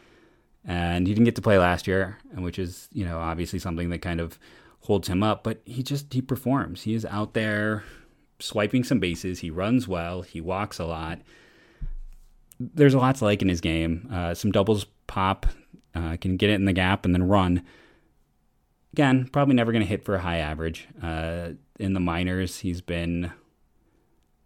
and 0.66 1.08
he 1.08 1.14
didn't 1.14 1.26
get 1.26 1.36
to 1.36 1.42
play 1.42 1.58
last 1.58 1.88
year, 1.88 2.18
which 2.36 2.60
is 2.60 2.90
you 2.94 3.06
know 3.06 3.20
obviously 3.20 3.60
something 3.60 3.90
that 3.90 4.02
kind 4.02 4.20
of 4.20 4.38
holds 4.82 5.08
him 5.08 5.24
up. 5.24 5.44
But 5.44 5.62
he 5.66 5.84
just 5.84 6.14
he 6.14 6.22
performs. 6.22 6.84
He 6.84 6.94
is 6.94 7.06
out 7.06 7.34
there 7.34 7.84
swiping 8.40 8.84
some 8.84 9.00
bases. 9.00 9.40
He 9.40 9.50
runs 9.50 9.88
well. 9.88 10.22
He 10.22 10.42
walks 10.42 10.80
a 10.80 10.86
lot. 10.86 11.20
There's 12.60 12.94
a 12.94 13.00
lot 13.00 13.16
to 13.16 13.26
like 13.26 13.42
in 13.42 13.50
his 13.50 13.62
game. 13.62 14.08
Uh, 14.12 14.34
some 14.34 14.52
doubles 14.52 14.86
pop, 15.08 15.46
uh, 15.96 16.18
can 16.20 16.38
get 16.38 16.50
it 16.50 16.56
in 16.56 16.66
the 16.66 16.74
gap 16.74 17.06
and 17.06 17.14
then 17.14 17.24
run. 17.24 17.64
Again, 18.94 19.28
probably 19.32 19.56
never 19.56 19.72
going 19.72 19.82
to 19.82 19.90
hit 19.90 20.06
for 20.06 20.16
a 20.16 20.22
high 20.22 20.38
average. 20.38 20.88
Uh, 21.02 21.50
in 21.80 21.94
the 21.94 22.00
minors, 22.00 22.60
he's 22.60 22.80
been 22.80 23.32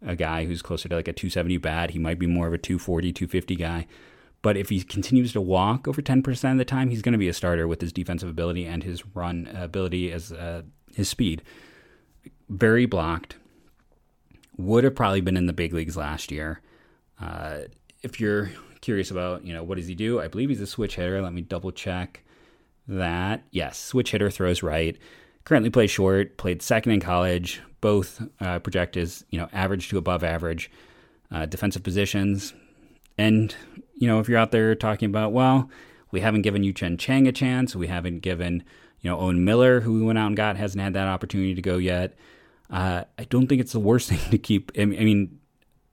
a 0.04 0.16
guy 0.16 0.46
who's 0.46 0.62
closer 0.62 0.88
to 0.88 0.96
like 0.96 1.08
a 1.08 1.12
270 1.12 1.58
bat. 1.58 1.90
He 1.90 1.98
might 1.98 2.18
be 2.18 2.26
more 2.26 2.46
of 2.46 2.54
a 2.54 2.58
240, 2.58 3.12
250 3.12 3.56
guy. 3.56 3.86
But 4.40 4.56
if 4.56 4.70
he 4.70 4.82
continues 4.82 5.34
to 5.34 5.40
walk 5.42 5.86
over 5.86 6.00
10% 6.00 6.52
of 6.52 6.58
the 6.58 6.64
time, 6.64 6.88
he's 6.88 7.02
going 7.02 7.12
to 7.12 7.18
be 7.18 7.28
a 7.28 7.34
starter 7.34 7.68
with 7.68 7.82
his 7.82 7.92
defensive 7.92 8.28
ability 8.30 8.64
and 8.64 8.82
his 8.82 9.04
run 9.14 9.50
ability 9.54 10.10
as 10.12 10.32
uh, 10.32 10.62
his 10.94 11.10
speed. 11.10 11.42
Very 12.48 12.86
blocked. 12.86 13.36
Would 14.56 14.84
have 14.84 14.94
probably 14.94 15.20
been 15.20 15.36
in 15.36 15.46
the 15.46 15.52
big 15.52 15.74
leagues 15.74 15.96
last 15.96 16.32
year. 16.32 16.62
Uh, 17.20 17.62
if 18.02 18.18
you're 18.18 18.50
curious 18.80 19.10
about, 19.10 19.44
you 19.44 19.52
know, 19.52 19.62
what 19.62 19.76
does 19.76 19.88
he 19.88 19.94
do? 19.94 20.20
I 20.20 20.28
believe 20.28 20.48
he's 20.48 20.60
a 20.60 20.66
switch 20.66 20.96
hitter. 20.96 21.20
Let 21.20 21.34
me 21.34 21.42
double 21.42 21.70
check 21.70 22.24
that. 22.88 23.44
Yes, 23.50 23.78
switch 23.78 24.10
hitter 24.10 24.30
throws 24.30 24.62
right. 24.62 24.96
Currently 25.44 25.70
plays 25.70 25.90
short. 25.90 26.36
Played 26.36 26.62
second 26.62 26.92
in 26.92 27.00
college. 27.00 27.60
Both 27.80 28.22
uh, 28.40 28.58
project 28.58 28.96
as 28.96 29.24
you 29.30 29.38
know 29.38 29.48
average 29.52 29.88
to 29.90 29.98
above 29.98 30.24
average 30.24 30.70
uh, 31.30 31.46
defensive 31.46 31.82
positions. 31.82 32.52
And 33.16 33.54
you 33.96 34.08
know 34.08 34.18
if 34.18 34.28
you're 34.28 34.38
out 34.38 34.50
there 34.50 34.74
talking 34.74 35.06
about 35.06 35.32
well, 35.32 35.70
we 36.10 36.20
haven't 36.20 36.42
given 36.42 36.64
Yu 36.64 36.72
Cheng 36.72 36.96
Chang 36.96 37.28
a 37.28 37.32
chance. 37.32 37.76
We 37.76 37.86
haven't 37.86 38.20
given 38.20 38.64
you 39.00 39.10
know 39.10 39.18
Owen 39.18 39.44
Miller, 39.44 39.80
who 39.80 39.94
we 39.94 40.02
went 40.02 40.18
out 40.18 40.26
and 40.26 40.36
got, 40.36 40.56
hasn't 40.56 40.82
had 40.82 40.94
that 40.94 41.08
opportunity 41.08 41.54
to 41.54 41.62
go 41.62 41.78
yet. 41.78 42.16
Uh, 42.70 43.04
I 43.16 43.24
don't 43.24 43.46
think 43.46 43.60
it's 43.60 43.72
the 43.72 43.80
worst 43.80 44.08
thing 44.10 44.30
to 44.30 44.38
keep. 44.38 44.72
I 44.78 44.84
mean, 44.84 45.38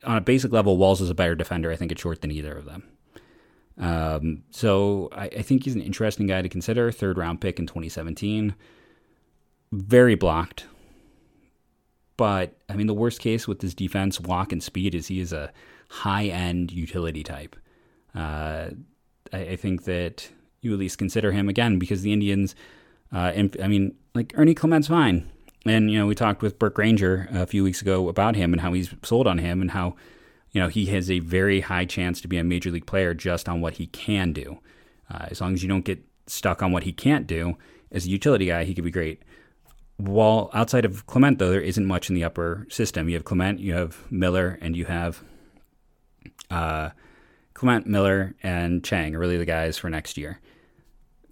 on 0.03 0.17
a 0.17 0.21
basic 0.21 0.51
level, 0.51 0.77
Walls 0.77 1.01
is 1.01 1.09
a 1.09 1.15
better 1.15 1.35
defender. 1.35 1.71
I 1.71 1.75
think 1.75 1.91
it's 1.91 2.01
short 2.01 2.21
than 2.21 2.31
either 2.31 2.55
of 2.57 2.65
them. 2.65 2.83
Um, 3.77 4.43
so 4.51 5.09
I, 5.11 5.25
I, 5.25 5.41
think 5.41 5.65
he's 5.65 5.75
an 5.75 5.81
interesting 5.81 6.27
guy 6.27 6.41
to 6.41 6.47
consider. 6.47 6.91
Third 6.91 7.17
round 7.17 7.41
pick 7.41 7.59
in 7.59 7.67
2017. 7.67 8.55
Very 9.73 10.15
blocked. 10.15 10.65
But 12.17 12.57
I 12.69 12.75
mean, 12.75 12.87
the 12.87 12.93
worst 12.93 13.19
case 13.19 13.47
with 13.47 13.61
his 13.61 13.73
defense, 13.73 14.21
walk, 14.21 14.53
and 14.53 14.63
speed 14.63 14.95
is 14.95 15.07
he 15.07 15.19
is 15.19 15.33
a 15.33 15.51
high 15.89 16.27
end 16.27 16.71
utility 16.71 17.23
type. 17.23 17.55
Uh, 18.13 18.69
I, 19.33 19.39
I, 19.39 19.55
think 19.57 19.83
that 19.83 20.29
you 20.61 20.71
at 20.71 20.79
least 20.79 20.97
consider 20.97 21.33
him 21.33 21.49
again 21.49 21.77
because 21.77 22.01
the 22.01 22.13
Indians. 22.13 22.55
Uh, 23.13 23.31
and, 23.35 23.57
I 23.61 23.67
mean, 23.67 23.95
like 24.13 24.33
Ernie 24.35 24.55
Clement's 24.55 24.87
fine. 24.87 25.29
And, 25.65 25.91
you 25.91 25.97
know, 25.97 26.05
we 26.05 26.15
talked 26.15 26.41
with 26.41 26.59
Burke 26.59 26.75
Granger 26.75 27.27
a 27.31 27.45
few 27.45 27.63
weeks 27.63 27.81
ago 27.81 28.07
about 28.07 28.35
him 28.35 28.53
and 28.53 28.61
how 28.61 28.73
he's 28.73 28.93
sold 29.03 29.27
on 29.27 29.39
him 29.39 29.61
and 29.61 29.71
how 29.71 29.95
you 30.55 30.61
know, 30.61 30.69
he 30.69 30.85
has 30.85 31.11
a 31.11 31.19
very 31.19 31.59
high 31.59 31.83
chance 31.83 32.21
to 32.21 32.29
be 32.29 32.37
a 32.37 32.43
major 32.43 32.71
league 32.71 32.85
player 32.85 33.13
just 33.13 33.49
on 33.49 33.59
what 33.59 33.73
he 33.73 33.87
can 33.87 34.31
do. 34.31 34.59
Uh, 35.11 35.25
as 35.29 35.41
long 35.41 35.53
as 35.53 35.61
you 35.61 35.67
don't 35.67 35.83
get 35.83 36.01
stuck 36.27 36.63
on 36.63 36.71
what 36.71 36.83
he 36.83 36.93
can't 36.93 37.27
do, 37.27 37.57
as 37.91 38.05
a 38.05 38.09
utility 38.09 38.45
guy, 38.45 38.63
he 38.63 38.73
could 38.73 38.85
be 38.85 38.89
great. 38.89 39.21
While 39.97 40.49
outside 40.53 40.85
of 40.85 41.07
Clement, 41.07 41.39
though, 41.39 41.49
there 41.49 41.59
isn't 41.59 41.85
much 41.85 42.07
in 42.07 42.15
the 42.15 42.23
upper 42.23 42.65
system. 42.69 43.09
You 43.09 43.15
have 43.15 43.25
Clement, 43.25 43.59
you 43.59 43.73
have 43.73 44.09
Miller, 44.09 44.57
and 44.61 44.77
you 44.77 44.85
have 44.85 45.21
uh, 46.49 46.91
Clement, 47.53 47.85
Miller, 47.85 48.33
and 48.41 48.81
Chang 48.81 49.13
are 49.13 49.19
really 49.19 49.37
the 49.37 49.43
guys 49.43 49.77
for 49.77 49.89
next 49.89 50.17
year. 50.17 50.39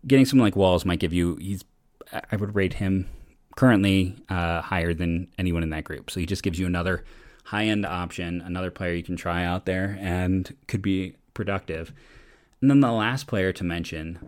Getting 0.05 0.25
someone 0.25 0.47
like 0.47 0.57
Walls 0.57 0.83
might 0.83 0.99
give 0.99 1.13
you, 1.13 1.38
he's, 1.38 1.63
I 2.12 2.36
would 2.36 2.55
rate 2.55 2.73
him 2.73 3.07
currently 3.55 4.17
uh, 4.27 4.59
higher 4.59 4.93
than 4.93 5.29
anyone 5.38 5.63
in 5.63 5.69
that 5.69 5.86
group. 5.86 6.12
So 6.12 6.19
he 6.19 6.25
just 6.25 6.43
gives 6.43 6.59
you 6.59 6.65
another 6.65 7.05
high 7.43 7.65
end 7.65 7.86
option, 7.86 8.41
another 8.41 8.71
player 8.71 8.93
you 8.93 9.03
can 9.03 9.15
try 9.15 9.43
out 9.43 9.65
there 9.65 9.97
and 9.99 10.56
could 10.67 10.82
be 10.82 11.15
productive. 11.34 11.91
And 12.62 12.69
then 12.69 12.79
the 12.79 12.91
last 12.91 13.27
player 13.27 13.51
to 13.53 13.63
mention, 13.63 14.19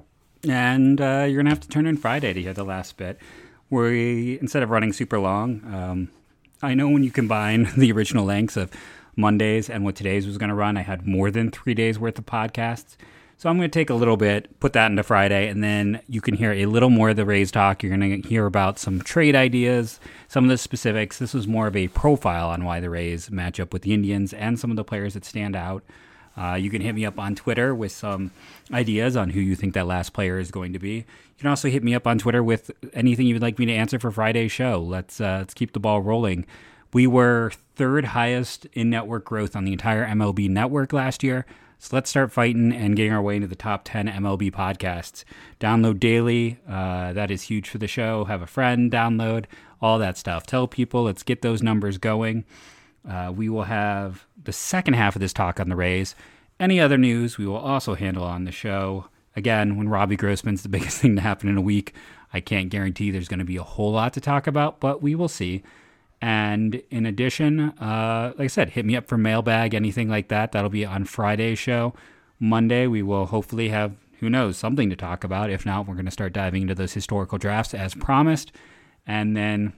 and 0.47 0.99
uh, 0.99 1.25
you're 1.27 1.35
going 1.35 1.45
to 1.45 1.51
have 1.51 1.61
to 1.61 1.69
turn 1.69 1.87
in 1.87 1.97
Friday 1.97 2.33
to 2.33 2.41
hear 2.41 2.53
the 2.53 2.65
last 2.65 2.97
bit, 2.97 3.17
we, 3.69 4.39
instead 4.39 4.63
of 4.63 4.69
running 4.69 4.93
super 4.93 5.19
long, 5.19 5.61
um, 5.73 6.09
I 6.61 6.73
know 6.73 6.89
when 6.89 7.03
you 7.03 7.11
combine 7.11 7.69
the 7.77 7.91
original 7.91 8.25
lengths 8.25 8.57
of 8.57 8.71
Mondays 9.15 9.69
and 9.69 9.83
what 9.85 9.95
today's 9.95 10.27
was 10.27 10.37
going 10.37 10.49
to 10.49 10.55
run, 10.55 10.77
I 10.77 10.81
had 10.81 11.07
more 11.07 11.31
than 11.31 11.51
three 11.51 11.73
days 11.73 11.97
worth 11.97 12.19
of 12.19 12.25
podcasts. 12.25 12.97
So 13.37 13.49
I'm 13.49 13.57
going 13.57 13.69
to 13.69 13.79
take 13.79 13.89
a 13.89 13.95
little 13.95 14.15
bit, 14.15 14.59
put 14.61 14.73
that 14.73 14.89
into 14.89 15.03
Friday, 15.03 15.49
and 15.49 15.61
then 15.61 16.01
you 16.07 16.21
can 16.21 16.35
hear 16.35 16.53
a 16.53 16.67
little 16.67 16.89
more 16.89 17.09
of 17.09 17.17
the 17.17 17.25
Rays 17.25 17.51
talk. 17.51 17.83
You're 17.83 17.95
going 17.95 18.21
to 18.21 18.27
hear 18.27 18.45
about 18.45 18.79
some 18.79 19.01
trade 19.01 19.35
ideas, 19.35 19.99
some 20.29 20.45
of 20.45 20.49
the 20.49 20.57
specifics. 20.57 21.19
This 21.19 21.33
was 21.33 21.45
more 21.45 21.67
of 21.67 21.75
a 21.75 21.89
profile 21.89 22.49
on 22.49 22.63
why 22.63 22.79
the 22.79 22.89
Rays 22.89 23.29
match 23.29 23.59
up 23.59 23.73
with 23.73 23.81
the 23.81 23.93
Indians 23.93 24.33
and 24.33 24.57
some 24.57 24.69
of 24.69 24.77
the 24.77 24.85
players 24.85 25.15
that 25.15 25.25
stand 25.25 25.55
out. 25.55 25.83
Uh, 26.37 26.53
you 26.53 26.69
can 26.69 26.81
hit 26.81 26.95
me 26.95 27.05
up 27.05 27.19
on 27.19 27.35
Twitter 27.35 27.75
with 27.75 27.91
some 27.91 28.31
ideas 28.71 29.15
on 29.17 29.29
who 29.29 29.39
you 29.39 29.55
think 29.55 29.73
that 29.73 29.87
last 29.87 30.13
player 30.13 30.37
is 30.39 30.51
going 30.51 30.73
to 30.73 30.79
be. 30.79 30.95
You 30.95 31.39
can 31.39 31.49
also 31.49 31.69
hit 31.69 31.83
me 31.83 31.93
up 31.93 32.07
on 32.07 32.17
Twitter 32.17 32.43
with 32.43 32.71
anything 32.93 33.27
you 33.27 33.35
would 33.35 33.41
like 33.41 33.59
me 33.59 33.65
to 33.65 33.73
answer 33.73 33.99
for 33.99 34.11
Friday's 34.11 34.51
show. 34.51 34.81
Let's 34.81 35.19
uh, 35.19 35.37
let's 35.39 35.53
keep 35.53 35.73
the 35.73 35.79
ball 35.79 36.01
rolling. 36.01 36.45
We 36.93 37.07
were 37.07 37.51
third 37.75 38.05
highest 38.05 38.65
in 38.73 38.89
network 38.89 39.25
growth 39.25 39.55
on 39.55 39.65
the 39.65 39.73
entire 39.73 40.05
MLB 40.07 40.49
network 40.49 40.93
last 40.93 41.23
year. 41.23 41.45
So 41.79 41.95
let's 41.95 42.09
start 42.09 42.31
fighting 42.31 42.71
and 42.73 42.95
getting 42.95 43.11
our 43.11 43.21
way 43.21 43.35
into 43.35 43.47
the 43.47 43.55
top 43.55 43.81
10 43.83 44.07
MLB 44.07 44.51
podcasts. 44.51 45.23
Download 45.59 45.99
daily. 45.99 46.59
Uh, 46.67 47.13
that 47.13 47.29
is 47.31 47.43
huge 47.43 47.69
for 47.69 47.77
the 47.77 47.87
show. 47.87 48.25
Have 48.25 48.41
a 48.41 48.47
friend 48.47 48.91
download, 48.91 49.45
all 49.81 49.99
that 49.99 50.17
stuff. 50.17 50.45
Tell 50.45 50.67
people, 50.67 51.03
let's 51.03 51.23
get 51.23 51.41
those 51.41 51.61
numbers 51.61 51.97
going. 51.97 52.45
Uh, 53.07 53.31
we 53.35 53.49
will 53.49 53.63
have 53.63 54.25
the 54.43 54.53
second 54.53 54.95
half 54.95 55.15
of 55.15 55.19
this 55.19 55.33
talk 55.33 55.59
on 55.59 55.69
the 55.69 55.75
Rays. 55.75 56.15
Any 56.59 56.79
other 56.79 56.97
news 56.97 57.37
we 57.37 57.45
will 57.45 57.57
also 57.57 57.95
handle 57.95 58.23
on 58.23 58.45
the 58.45 58.51
show. 58.51 59.05
Again, 59.35 59.77
when 59.77 59.89
Robbie 59.89 60.15
Grossman's 60.15 60.63
the 60.63 60.69
biggest 60.75 61.01
thing 61.01 61.15
to 61.15 61.21
happen 61.21 61.49
in 61.49 61.57
a 61.57 61.61
week, 61.61 61.93
I 62.33 62.39
can't 62.39 62.69
guarantee 62.69 63.11
there's 63.11 63.27
going 63.27 63.39
to 63.39 63.45
be 63.45 63.57
a 63.57 63.63
whole 63.63 63.91
lot 63.91 64.13
to 64.13 64.21
talk 64.21 64.47
about, 64.47 64.79
but 64.79 65.01
we 65.01 65.13
will 65.15 65.27
see. 65.27 65.63
And 66.21 66.81
in 66.89 67.05
addition, 67.05 67.59
uh, 67.59 68.33
like 68.37 68.45
I 68.45 68.47
said, 68.47 68.69
hit 68.69 68.85
me 68.85 68.95
up 68.95 69.07
for 69.07 69.17
mailbag, 69.17 69.73
anything 69.73 70.09
like 70.09 70.29
that. 70.29 70.51
That'll 70.51 70.69
be 70.69 70.85
on 70.85 71.05
Friday's 71.05 71.59
show. 71.59 71.93
Monday, 72.39 72.87
we 72.87 73.01
will 73.01 73.27
hopefully 73.27 73.69
have, 73.69 73.95
who 74.19 74.29
knows, 74.29 74.57
something 74.57 74.89
to 74.89 74.95
talk 74.95 75.23
about. 75.23 75.49
If 75.49 75.65
not, 75.65 75.87
we're 75.87 75.95
going 75.95 76.05
to 76.05 76.11
start 76.11 76.33
diving 76.33 76.63
into 76.63 76.75
those 76.75 76.93
historical 76.93 77.37
drafts 77.37 77.73
as 77.73 77.93
promised. 77.93 78.51
And 79.05 79.35
then 79.35 79.73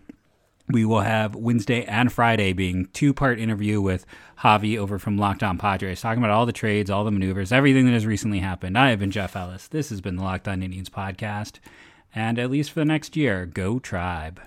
we 0.69 0.85
will 0.85 1.01
have 1.01 1.35
Wednesday 1.35 1.83
and 1.85 2.11
Friday 2.11 2.53
being 2.53 2.87
two 2.93 3.13
part 3.13 3.39
interview 3.39 3.81
with 3.81 4.05
Javi 4.39 4.77
over 4.77 4.99
from 4.99 5.17
Locked 5.17 5.43
On 5.43 5.57
Padres, 5.57 6.01
talking 6.01 6.23
about 6.23 6.33
all 6.33 6.45
the 6.45 6.51
trades, 6.51 6.89
all 6.89 7.03
the 7.03 7.11
maneuvers, 7.11 7.51
everything 7.51 7.85
that 7.85 7.93
has 7.93 8.05
recently 8.05 8.39
happened. 8.39 8.77
I 8.77 8.89
have 8.89 8.99
been 8.99 9.11
Jeff 9.11 9.35
Ellis. 9.35 9.67
This 9.67 9.89
has 9.89 10.01
been 10.01 10.17
the 10.17 10.23
Locked 10.23 10.47
On 10.47 10.61
Indians 10.61 10.89
podcast. 10.89 11.59
And 12.13 12.39
at 12.39 12.51
least 12.51 12.71
for 12.71 12.79
the 12.79 12.85
next 12.85 13.15
year, 13.15 13.45
go 13.45 13.79
tribe. 13.79 14.41